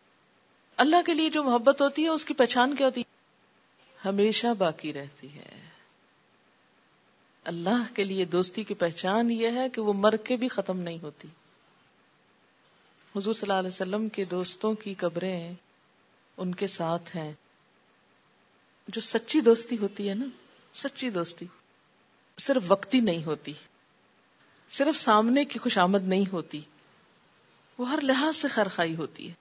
[0.77, 3.19] اللہ کے لیے جو محبت ہوتی ہے، اس کی پہچان کیا ہوتی ہے؟
[4.09, 5.69] ہمیشہ باقی رہتی ہے۔
[7.43, 10.97] اللہ کے لیے دوستی کی پہچان یہ ہے کہ وہ مر کے بھی ختم نہیں
[11.01, 11.27] ہوتی۔
[13.15, 15.53] حضور صلی اللہ علیہ وسلم کے دوستوں کی قبریں
[16.37, 17.33] ان کے ساتھ ہیں۔
[18.87, 20.25] جو سچی دوستی ہوتی ہے نا،
[20.73, 21.45] سچی دوستی
[22.37, 23.53] صرف وقتی نہیں ہوتی۔
[24.71, 26.61] صرف سامنے کی خوشامد نہیں ہوتی۔
[27.77, 29.33] وہ ہر لحاظ سے خرخائی ہوتی ہے۔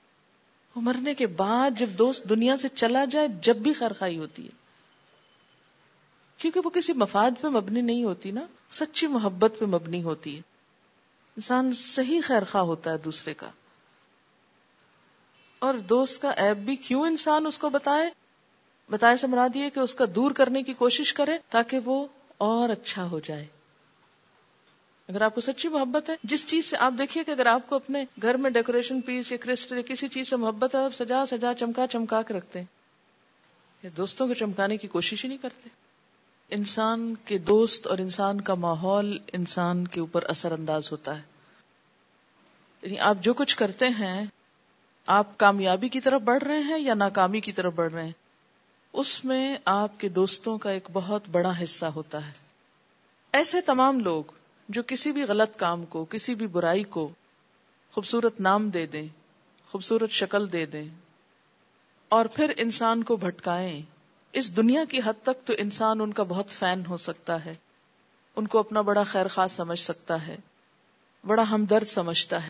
[0.76, 4.50] وہ مرنے کے بعد جب دوست دنیا سے چلا جائے، جب بھی خرخائی ہوتی ہے۔
[6.36, 10.40] کیونکہ وہ کسی مفاد پہ مبنی نہیں ہوتی نا، سچی محبت پہ مبنی ہوتی ہے۔
[11.36, 13.50] انسان صحیح خیر خواہ ہوتا ہے دوسرے کا۔
[15.58, 18.10] اور دوست کا ایب بھی کیوں انسان اس کو بتائے؟
[18.90, 22.06] بتائے سے مراد یہ کہ اس کا دور کرنے کی کوشش کرے تاکہ وہ
[22.38, 23.46] اور اچھا ہو جائے۔
[25.08, 27.76] اگر آپ کو سچی محبت ہے، جس چیز سے آپ دیکھیے کہ اگر آپ کو
[27.76, 31.26] اپنے گھر میں ڈیکوریشن پیس یا کرسٹل یا کسی چیز سے محبت ہے، آپ سجا
[31.26, 32.66] سجا چمکا چمکا کے رکھتے ہیں۔
[33.82, 35.68] یا دوستوں کو چمکانے کی کوشش ہی نہیں کرتے۔
[36.50, 41.22] انسان کے دوست اور انسان کا ماحول انسان کے اوپر اثر انداز ہوتا ہے۔
[42.82, 44.26] یعنی آپ جو کچھ کرتے ہیں،
[45.06, 48.12] آپ کامیابی کی طرف بڑھ رہے ہیں یا ناکامی کی طرف بڑھ رہے ہیں؟
[48.92, 52.32] اس میں آپ کے دوستوں کا ایک بہت بڑا حصہ ہوتا ہے۔
[53.32, 54.24] ایسے تمام لوگ
[54.68, 57.08] جو کسی بھی غلط کام کو، کسی بھی برائی کو
[57.92, 59.08] خوبصورت نام دے دیں،
[59.70, 60.88] خوبصورت شکل دے دیں
[62.08, 63.82] اور پھر انسان کو بھٹکائیں۔
[64.32, 67.54] اس دنیا کی حد تک تو انسان ان کا بہت فین ہو سکتا ہے۔
[68.36, 70.36] ان کو اپنا بڑا خیر خاص سمجھ سکتا ہے،
[71.26, 72.48] بڑا ہمدرد سمجھتا ہے۔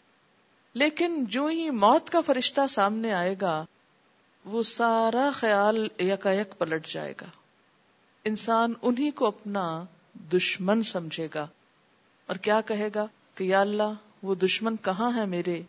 [0.74, 3.64] لیکن جو ہی موت کا فرشتہ سامنے آئے گا،
[4.44, 7.26] وہ سارا خیال یکا یک پلٹ جائے گا۔
[8.24, 9.84] انسان انہی کو اپنا
[10.32, 11.46] دشمن سمجھے گا۔
[12.28, 15.62] اور کیا کہے گا کہ یا اللہ، وہ دشمن کہاں ہے میرے؟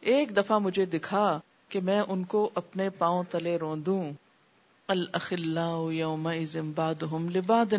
[0.00, 4.10] ایک دفعہ مجھے دکھا کہ میں ان کو اپنے پاؤں تلے روندوں۔
[5.92, 6.28] یوم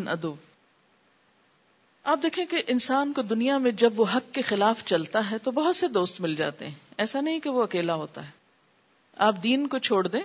[0.08, 0.36] ادو
[2.04, 5.52] آپ دیکھیں کہ انسان کو دنیا میں جب وہ حق کے خلاف چلتا ہے تو
[5.52, 8.32] بہت سے دوست مل جاتے ہیں۔ ایسا نہیں کہ وہ اکیلا ہوتا ہے۔
[9.18, 10.22] آپ دین کو چھوڑ دیں،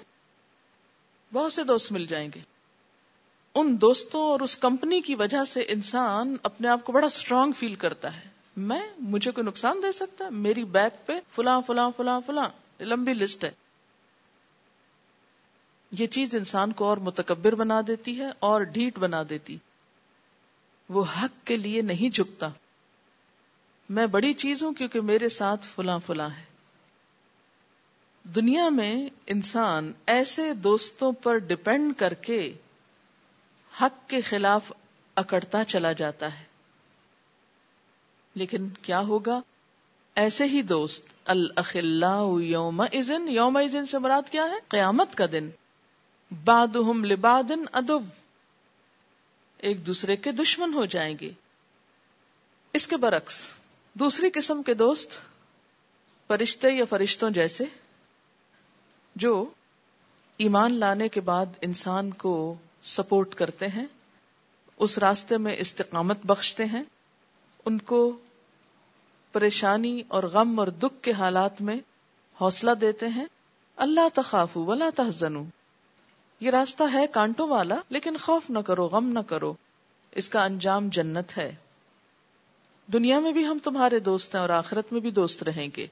[1.32, 2.40] بہت سے دوست مل جائیں گے۔
[3.60, 7.74] ان دوستوں اور اس کمپنی کی وجہ سے انسان اپنے آپ کو بڑا اسٹرانگ فیل
[7.74, 12.48] کرتا ہے۔ میں، مجھے کوئی نقصان دے سکتا میری بیک پہ فلاں فلاں فلاں فلاں،
[12.80, 13.50] لمبی لسٹ ہے۔
[15.90, 19.56] یہ چیز انسان کو اور متکبر بنا دیتی ہے اور ڈھیٹ بنا دیتی۔
[20.88, 22.48] وہ حق کے لیے نہیں جھکتا۔
[23.88, 26.44] میں بڑی چیز ہوں کیونکہ میرے ساتھ فلاں فلاں ہے۔
[28.24, 32.52] دنیا میں انسان ایسے دوستوں پر ڈپینڈ کر کے
[33.80, 34.72] حق کے خلاف
[35.14, 36.44] اکڑتا چلا جاتا ہے۔
[38.34, 39.40] لیکن کیا ہوگا؟
[40.14, 45.50] ایسے ہی دوست الخلا یوم ازن یوم ازن سے مراد کیا ہے؟ قیامت کا دن۔
[46.44, 48.02] باد لبادن ادب
[49.58, 51.30] ایک دوسرے کے دشمن ہو جائیں گے۔
[52.72, 53.52] اس کے برعکس،
[53.94, 55.20] دوسری قسم کے دوست،
[56.26, 57.64] فرشتے یا فرشتوں جیسے،
[59.16, 59.50] جو
[60.36, 63.86] ایمان لانے کے بعد انسان کو سپورٹ کرتے ہیں،
[64.76, 66.82] اس راستے میں استقامت بخشتے ہیں۔
[67.64, 68.16] ان کو
[69.32, 71.76] پریشانی اور غم اور دکھ کے حالات میں
[72.40, 73.26] حوصلہ دیتے ہیں۔
[73.76, 75.44] اللہ تخاف ولا تحزنو۔
[76.40, 79.54] یہ راستہ ہے کانٹوں والا، لیکن خوف نہ کرو، غم نہ کرو۔
[80.12, 81.54] اس کا انجام جنت ہے۔
[82.92, 85.86] دنیا میں بھی ہم تمہارے دوست ہیں اور آخرت میں بھی دوست رہیں گے۔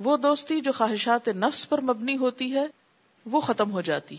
[0.00, 2.66] وہ دوستی جو خواہشات نفس پر مبنی ہوتی ہے،
[3.26, 4.16] وہ ختم ہو جاتی۔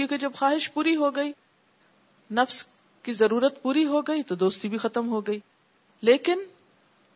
[0.00, 1.32] کیونکہ جب خواہش پوری ہو گئی،
[2.30, 2.64] نفس
[3.02, 5.40] کی ضرورت پوری ہو گئی تو دوستی بھی ختم ہو گئی۔
[6.02, 6.38] لیکن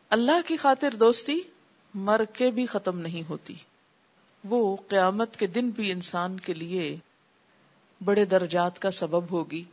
[0.09, 1.39] اللہ کی خاطر دوستی
[1.93, 3.55] مر کے بھی ختم نہیں ہوتی۔
[4.43, 6.97] وہ قیامت کے دن بھی انسان کے لیے
[8.05, 9.63] بڑے درجات کا سبب ہوگی،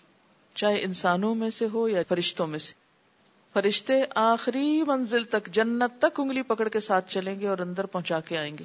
[0.54, 2.74] چاہے انسانوں میں سے ہو یا فرشتوں میں سے۔
[3.52, 8.20] فرشتے آخری منزل تک، جنت تک انگلی پکڑ کے ساتھ چلیں گے اور اندر پہنچا
[8.20, 8.64] کے آئیں گے۔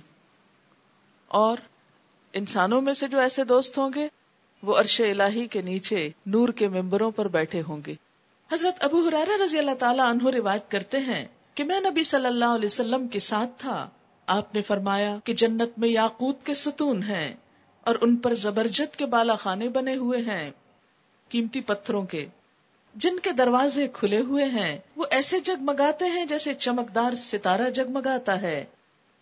[1.28, 1.58] اور
[2.34, 4.08] انسانوں میں سے جو ایسے دوست ہوں گے
[4.64, 7.95] وہ عرش الہی کے نیچے نور کے ممبروں پر بیٹھے ہوں گے۔
[8.51, 12.45] حضرت ابو حرارہ رضی اللہ تعالیٰ عنہ روایت کرتے ہیں کہ میں نبی صلی اللہ
[12.45, 13.89] علیہ وسلم کے ساتھ تھا۔
[14.28, 17.36] آپ نے فرمایا کہ جنت میں یاقوت کے ستون ہیں
[17.82, 20.51] اور ان پر زبرجت کے بالا خانے بنے ہوئے ہیں،
[21.30, 22.26] قیمتی پتھروں کے۔
[22.95, 28.66] جن کے دروازے کھلے ہوئے ہیں، وہ ایسے جگمگاتے ہیں جیسے چمکدار ستارہ جگمگاتا ہے۔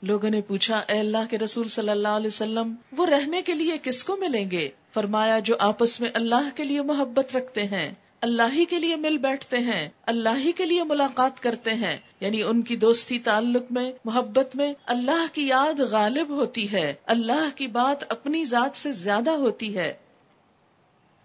[0.02, 3.78] لوگوں نے پوچھا، اے اللہ کے رسول صلی اللہ علیہ وسلم، وہ رہنے کے لیے
[3.84, 8.54] کس کو ملیں گے؟ فرمایا، جو آپس میں اللہ کے لیے محبت رکھتے ہیں، اللہ
[8.54, 12.62] ہی کے لیے مل بیٹھتے ہیں، اللہ ہی کے لیے ملاقات کرتے ہیں۔ یعنی ان
[12.62, 18.12] کی دوستی تعلق میں، محبت میں اللہ کی یاد غالب ہوتی ہے، اللہ کی بات
[18.12, 19.93] اپنی ذات سے زیادہ ہوتی ہے۔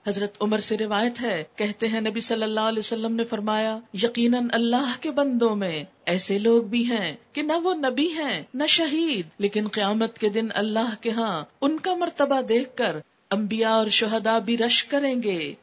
[0.06, 4.48] حضرت عمر سے روایت ہے، کہتے ہیں نبی صلی اللہ علیہ وسلم نے فرمایا، یقیناً
[4.52, 9.26] اللہ کے بندوں میں ایسے لوگ بھی ہیں کہ نہ وہ نبی ہیں، نہ شہید۔
[9.38, 12.96] لیکن قیامت کے دن اللہ کے ہاں ان کا مرتبہ دیکھ کر
[13.30, 15.54] انبیاء اور شہداء بھی رش کریں گے۔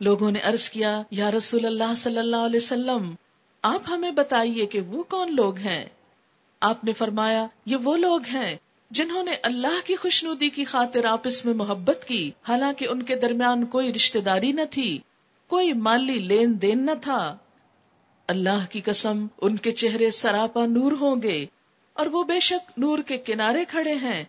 [0.00, 3.14] لوگوں نے عرض کیا، یا رسول اللہ صلی اللہ علیہ وسلم،
[3.62, 5.84] آپ ہمیں بتائیے کہ وہ کون لوگ ہیں؟
[6.60, 8.56] آپ نے فرمایا، یہ وہ لوگ ہیں
[8.90, 13.66] جنہوں نے اللہ کی خوشنودی کی خاطر آپس میں محبت کی، حالانکہ ان کے درمیان
[13.66, 14.98] کوئی رشتہ داری نہ تھی،
[15.46, 17.36] کوئی مالی لین دین نہ تھا۔
[18.26, 21.46] اللہ کی قسم، ان کے چہرے سراپا نور ہوں گے،
[21.92, 24.24] اور وہ بے شک نور کے کنارے کھڑے ہیں۔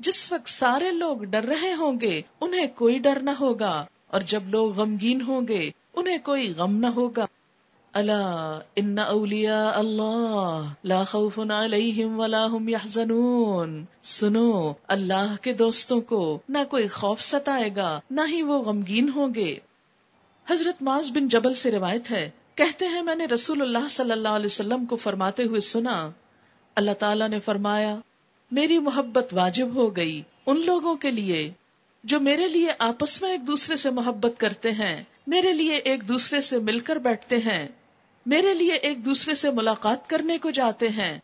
[0.00, 4.48] جس وقت سارے لوگ ڈر رہے ہوں گے، انہیں کوئی ڈر نہ ہوگا، اور جب
[4.48, 7.26] لوگ غمگین ہوں گے، انہیں کوئی غم نہ ہوگا۔
[7.92, 13.84] اللہ ان اولیاء اللہ لا خوف علیہم ولا هم يحزنون.
[14.02, 19.34] سنو، اللہ کے دوستوں کو نہ کوئی خوف ستائے گا، نہ ہی وہ غمگین ہوں
[19.34, 19.56] گے۔
[20.50, 24.28] حضرت معاذ بن جبل سے روایت ہے، کہتے ہیں، میں نے رسول اللہ صلی اللہ
[24.28, 26.10] علیہ وسلم کو فرماتے ہوئے سنا۔
[26.74, 27.96] اللہ تعالیٰ نے فرمایا،
[28.50, 31.50] میری محبت واجب ہو گئی ان لوگوں کے لیے
[32.04, 36.40] جو میرے لیے آپس میں ایک دوسرے سے محبت کرتے ہیں، میرے لیے ایک دوسرے
[36.40, 37.68] سے مل کر بیٹھتے ہیں۔
[38.26, 41.18] میرے لیے ایک دوسرے سے ملاقات کرنے کو جاتے ہیں۔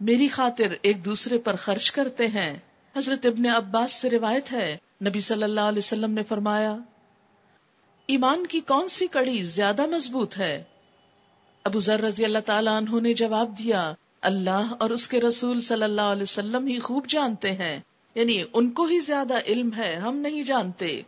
[0.00, 2.58] میری خاطر ایک دوسرے پر خرچ کرتے ہیں۔
[2.96, 4.76] حضرت ابن عباس سے روایت ہے،
[5.08, 6.76] نبی صلی اللہ علیہ وسلم نے فرمایا،
[8.06, 10.64] ایمان کی کون سی کڑی زیادہ مضبوط ہے؟
[11.64, 15.82] ابو ذر رضی اللہ تعالیٰ عنہ نے جواب دیا، اللہ اور اس کے رسول صلی
[15.82, 17.80] اللہ علیہ وسلم ہی خوب جانتے ہیں۔
[18.14, 21.02] یعنی ان کو ہی زیادہ علم ہے، ہم نہیں جانتے۔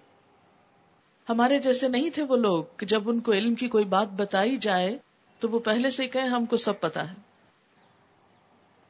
[1.29, 4.57] ہمارے جیسے نہیں تھے وہ لوگ کہ جب ان کو علم کی کوئی بات بتائی
[4.57, 4.99] جائے
[5.45, 7.15] تو وہ پہلے سے کہیں ہم کو سب پتا ہے۔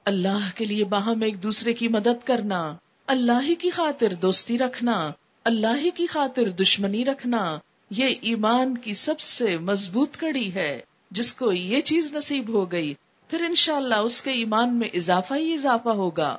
[0.04, 2.76] اللہ کے لیے باہم ایک دوسرے کی مدد کرنا،
[3.06, 5.10] اللہ ہی کی خاطر دوستی رکھنا،
[5.44, 7.58] اللہ ہی کی خاطر دشمنی رکھنا،
[7.90, 10.80] یہ ایمان کی سب سے مضبوط کڑی ہے۔
[11.10, 12.94] جس کو یہ چیز نصیب ہو گئی،
[13.28, 16.38] پھر انشاءاللہ اس کے ایمان میں اضافہ ہی اضافہ ہوگا۔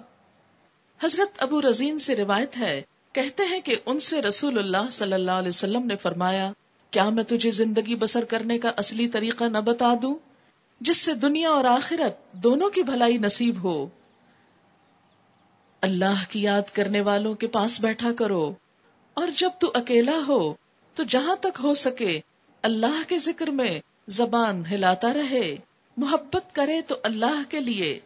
[1.03, 2.81] حضرت ابو رزین سے روایت ہے،
[3.13, 6.51] کہتے ہیں کہ ان سے رسول اللہ صلی اللہ علیہ وسلم نے فرمایا
[6.91, 10.15] کیا میں تجھے زندگی بسر کرنے کا اصلی طریقہ نہ بتا دوں؟
[10.81, 13.87] جس سے دنیا اور آخرت دونوں کی بھلائی نصیب ہو۔
[15.81, 18.53] اللہ کی یاد کرنے والوں کے پاس بیٹھا کرو۔
[19.13, 20.53] اور جب تو اکیلا ہو،
[20.93, 22.19] تو جہاں تک ہو سکے،
[22.61, 25.55] اللہ کے ذکر میں زبان ہلاتا رہے۔
[25.97, 27.99] محبت کرے تو اللہ کے لیے۔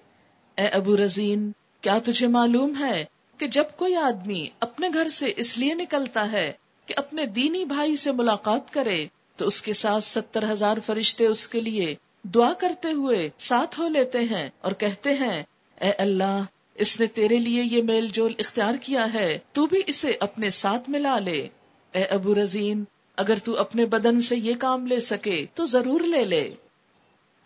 [0.58, 1.52] اے ابو رزین،
[1.82, 3.06] کیا تجھے معلوم ہے
[3.38, 6.54] کہ جب کوئی آدمی اپنے گھر سے اس لیے نکلتا ہے
[6.90, 11.48] کہ اپنے دینی بھائی سے ملاقات کرے تو اس کے ساتھ ستر ہزار فرشتے اس
[11.48, 15.44] کے لیے دعا کرتے ہوئے ساتھ ہو لیتے ہیں اور کہتے ہیں،
[15.82, 16.42] اے اللہ،
[16.76, 20.90] اس نے تیرے لیے یہ میل جول اختیار کیا ہے، تو بھی اسے اپنے ساتھ
[20.90, 21.48] ملا لے۔
[21.94, 22.84] اے ابو رزین،
[23.18, 26.54] اگر تو اپنے بدن سے یہ کام لے سکے تو ضرور لے لے۔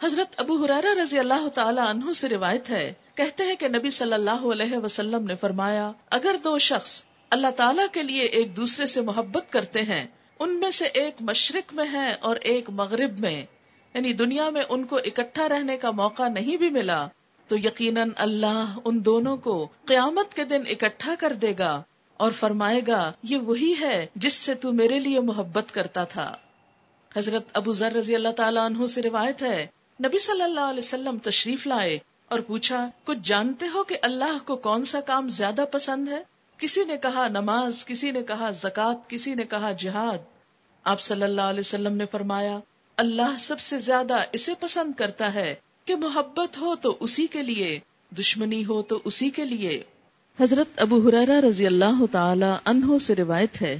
[0.04, 4.14] حضرت ابو حرارہ رضی اللہ تعالی عنہ سے روایت ہے، کہتے ہیں کہ نبی صلی
[4.14, 7.04] اللہ علیہ وسلم نے فرمایا، اگر دو شخص
[7.34, 10.08] اللہ تعالیٰ کے لیے ایک دوسرے سے محبت کرتے ہیں،
[10.40, 13.46] ان میں سے ایک مشرق میں ہے اور ایک مغرب میں۔
[13.94, 17.08] یعنی دنیا میں ان کو اکٹھا رہنے کا موقع نہیں بھی ملا،
[17.48, 21.84] تو یقیناً اللہ ان دونوں کو قیامت کے دن اکٹھا کر دے گا
[22.18, 26.38] اور فرمائے گا، یہ وہی ہے جس سے تو میرے لیے محبت کرتا تھا۔
[27.16, 29.68] حضرت ابو ذر رضی اللہ تعالیٰ عنہ سے روایت ہے،
[30.06, 34.56] نبی صلی اللہ علیہ وسلم تشریف لائے اور پوچھا، کچھ جانتے ہو کہ اللہ کو
[34.56, 36.33] کون سا کام زیادہ پسند ہے؟
[36.64, 40.18] کسی نے کہا نماز، کسی نے کہا زکات کسی نے کہا جہاد۔
[40.84, 42.59] آپ صلی اللہ علیہ وسلم نے فرمایا،
[42.97, 45.55] اللہ سب سے زیادہ اسے پسند کرتا ہے
[45.86, 47.80] کہ محبت ہو تو اسی کے لیے،
[48.20, 49.84] دشمنی ہو تو اسی کے لیے۔
[50.39, 53.80] حضرت ابو حرارہ رضی اللہ تعالی عنہ سے روایت ہے۔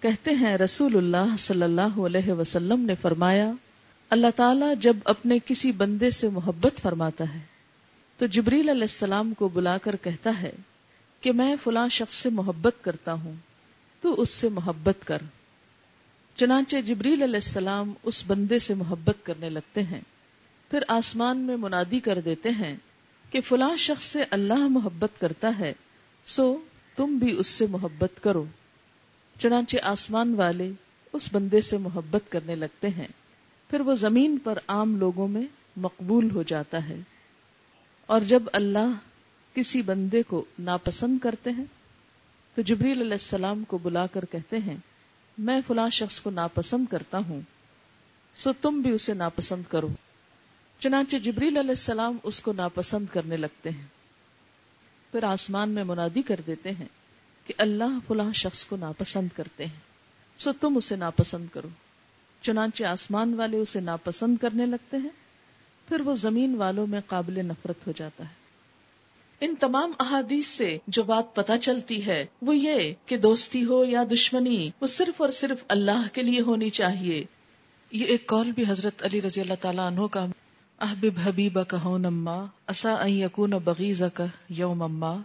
[0.00, 3.52] کہتے ہیں، رسول اللہ صلی اللہ علیہ وسلم نے فرمایا،
[4.10, 7.40] اللہ تعالیٰ جب اپنے کسی بندے سے محبت فرماتا ہے،
[8.18, 10.52] تو جبریل علیہ السلام کو بلا کر کہتا ہے
[11.24, 13.34] کہ میں فلاں شخص سے محبت کرتا ہوں،
[14.00, 15.18] تو اس سے محبت کر۔
[16.36, 20.00] چنانچہ جبریل علیہ السلام اس بندے سے محبت کرنے لگتے ہیں،
[20.70, 22.76] پھر آسمان میں منادی کر دیتے ہیں
[23.30, 25.72] کہ فلاں شخص سے اللہ محبت کرتا ہے،
[26.24, 26.56] سو
[26.96, 28.44] تم بھی اس سے محبت کرو۔
[29.40, 30.70] چنانچہ آسمان والے
[31.12, 33.08] اس بندے سے محبت کرنے لگتے ہیں،
[33.70, 35.44] پھر وہ زمین پر عام لوگوں میں
[35.76, 36.96] مقبول ہو جاتا ہے۔
[38.06, 38.92] اور جب اللہ
[39.54, 41.64] کسی بندے کو ناپسند کرتے ہیں
[42.54, 44.76] تو جبریل علیہ السلام کو بلا کر کہتے ہیں،
[45.38, 47.40] میں فلاں شخص کو ناپسند کرتا ہوں،
[48.36, 49.88] سو تم بھی اسے ناپسند کرو۔
[50.78, 53.86] چنانچہ جبریل علیہ السلام اس کو ناپسند کرنے لگتے ہیں۔
[55.12, 56.88] پھر آسمان میں منادی کر دیتے ہیں
[57.46, 59.80] کہ اللہ فلاں شخص کو ناپسند کرتے ہیں،
[60.38, 61.68] سو تم اسے ناپسند کرو۔
[62.42, 65.10] چنانچہ آسمان والے اسے ناپسند کرنے لگتے ہیں،
[65.88, 68.43] پھر وہ زمین والوں میں قابل نفرت ہو جاتا ہے۔
[69.44, 74.02] ان تمام احادیث سے جو بات پتا چلتی ہے، وہ یہ کہ دوستی ہو یا
[74.12, 77.24] دشمنی، وہ صرف اور صرف اللہ کے لیے ہونی چاہیے۔
[77.92, 80.26] یہ ایک کال بھی حضرت علی رضی اللہ تعالیٰ عنہ کا
[80.80, 85.16] احبب حبیب کا ہو نما اصا یقون بغیز کا یوم اما۔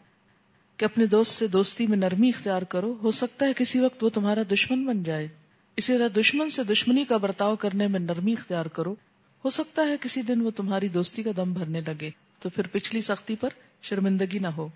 [0.77, 4.09] کہ اپنے دوست سے دوستی میں نرمی اختیار کرو، ہو سکتا ہے کسی وقت وہ
[4.09, 5.27] تمہارا دشمن بن جائے۔
[5.77, 8.95] اسی طرح دشمن سے دشمنی کا برتاؤ کرنے میں نرمی اختیار کرو۔
[9.45, 12.09] ہو سکتا ہے کسی دن وہ تمہاری دوستی کا دم بھرنے لگے۔
[12.39, 13.49] تو پھر پچھلی سختی پر
[13.81, 14.67] شرمندگی نہ ہو۔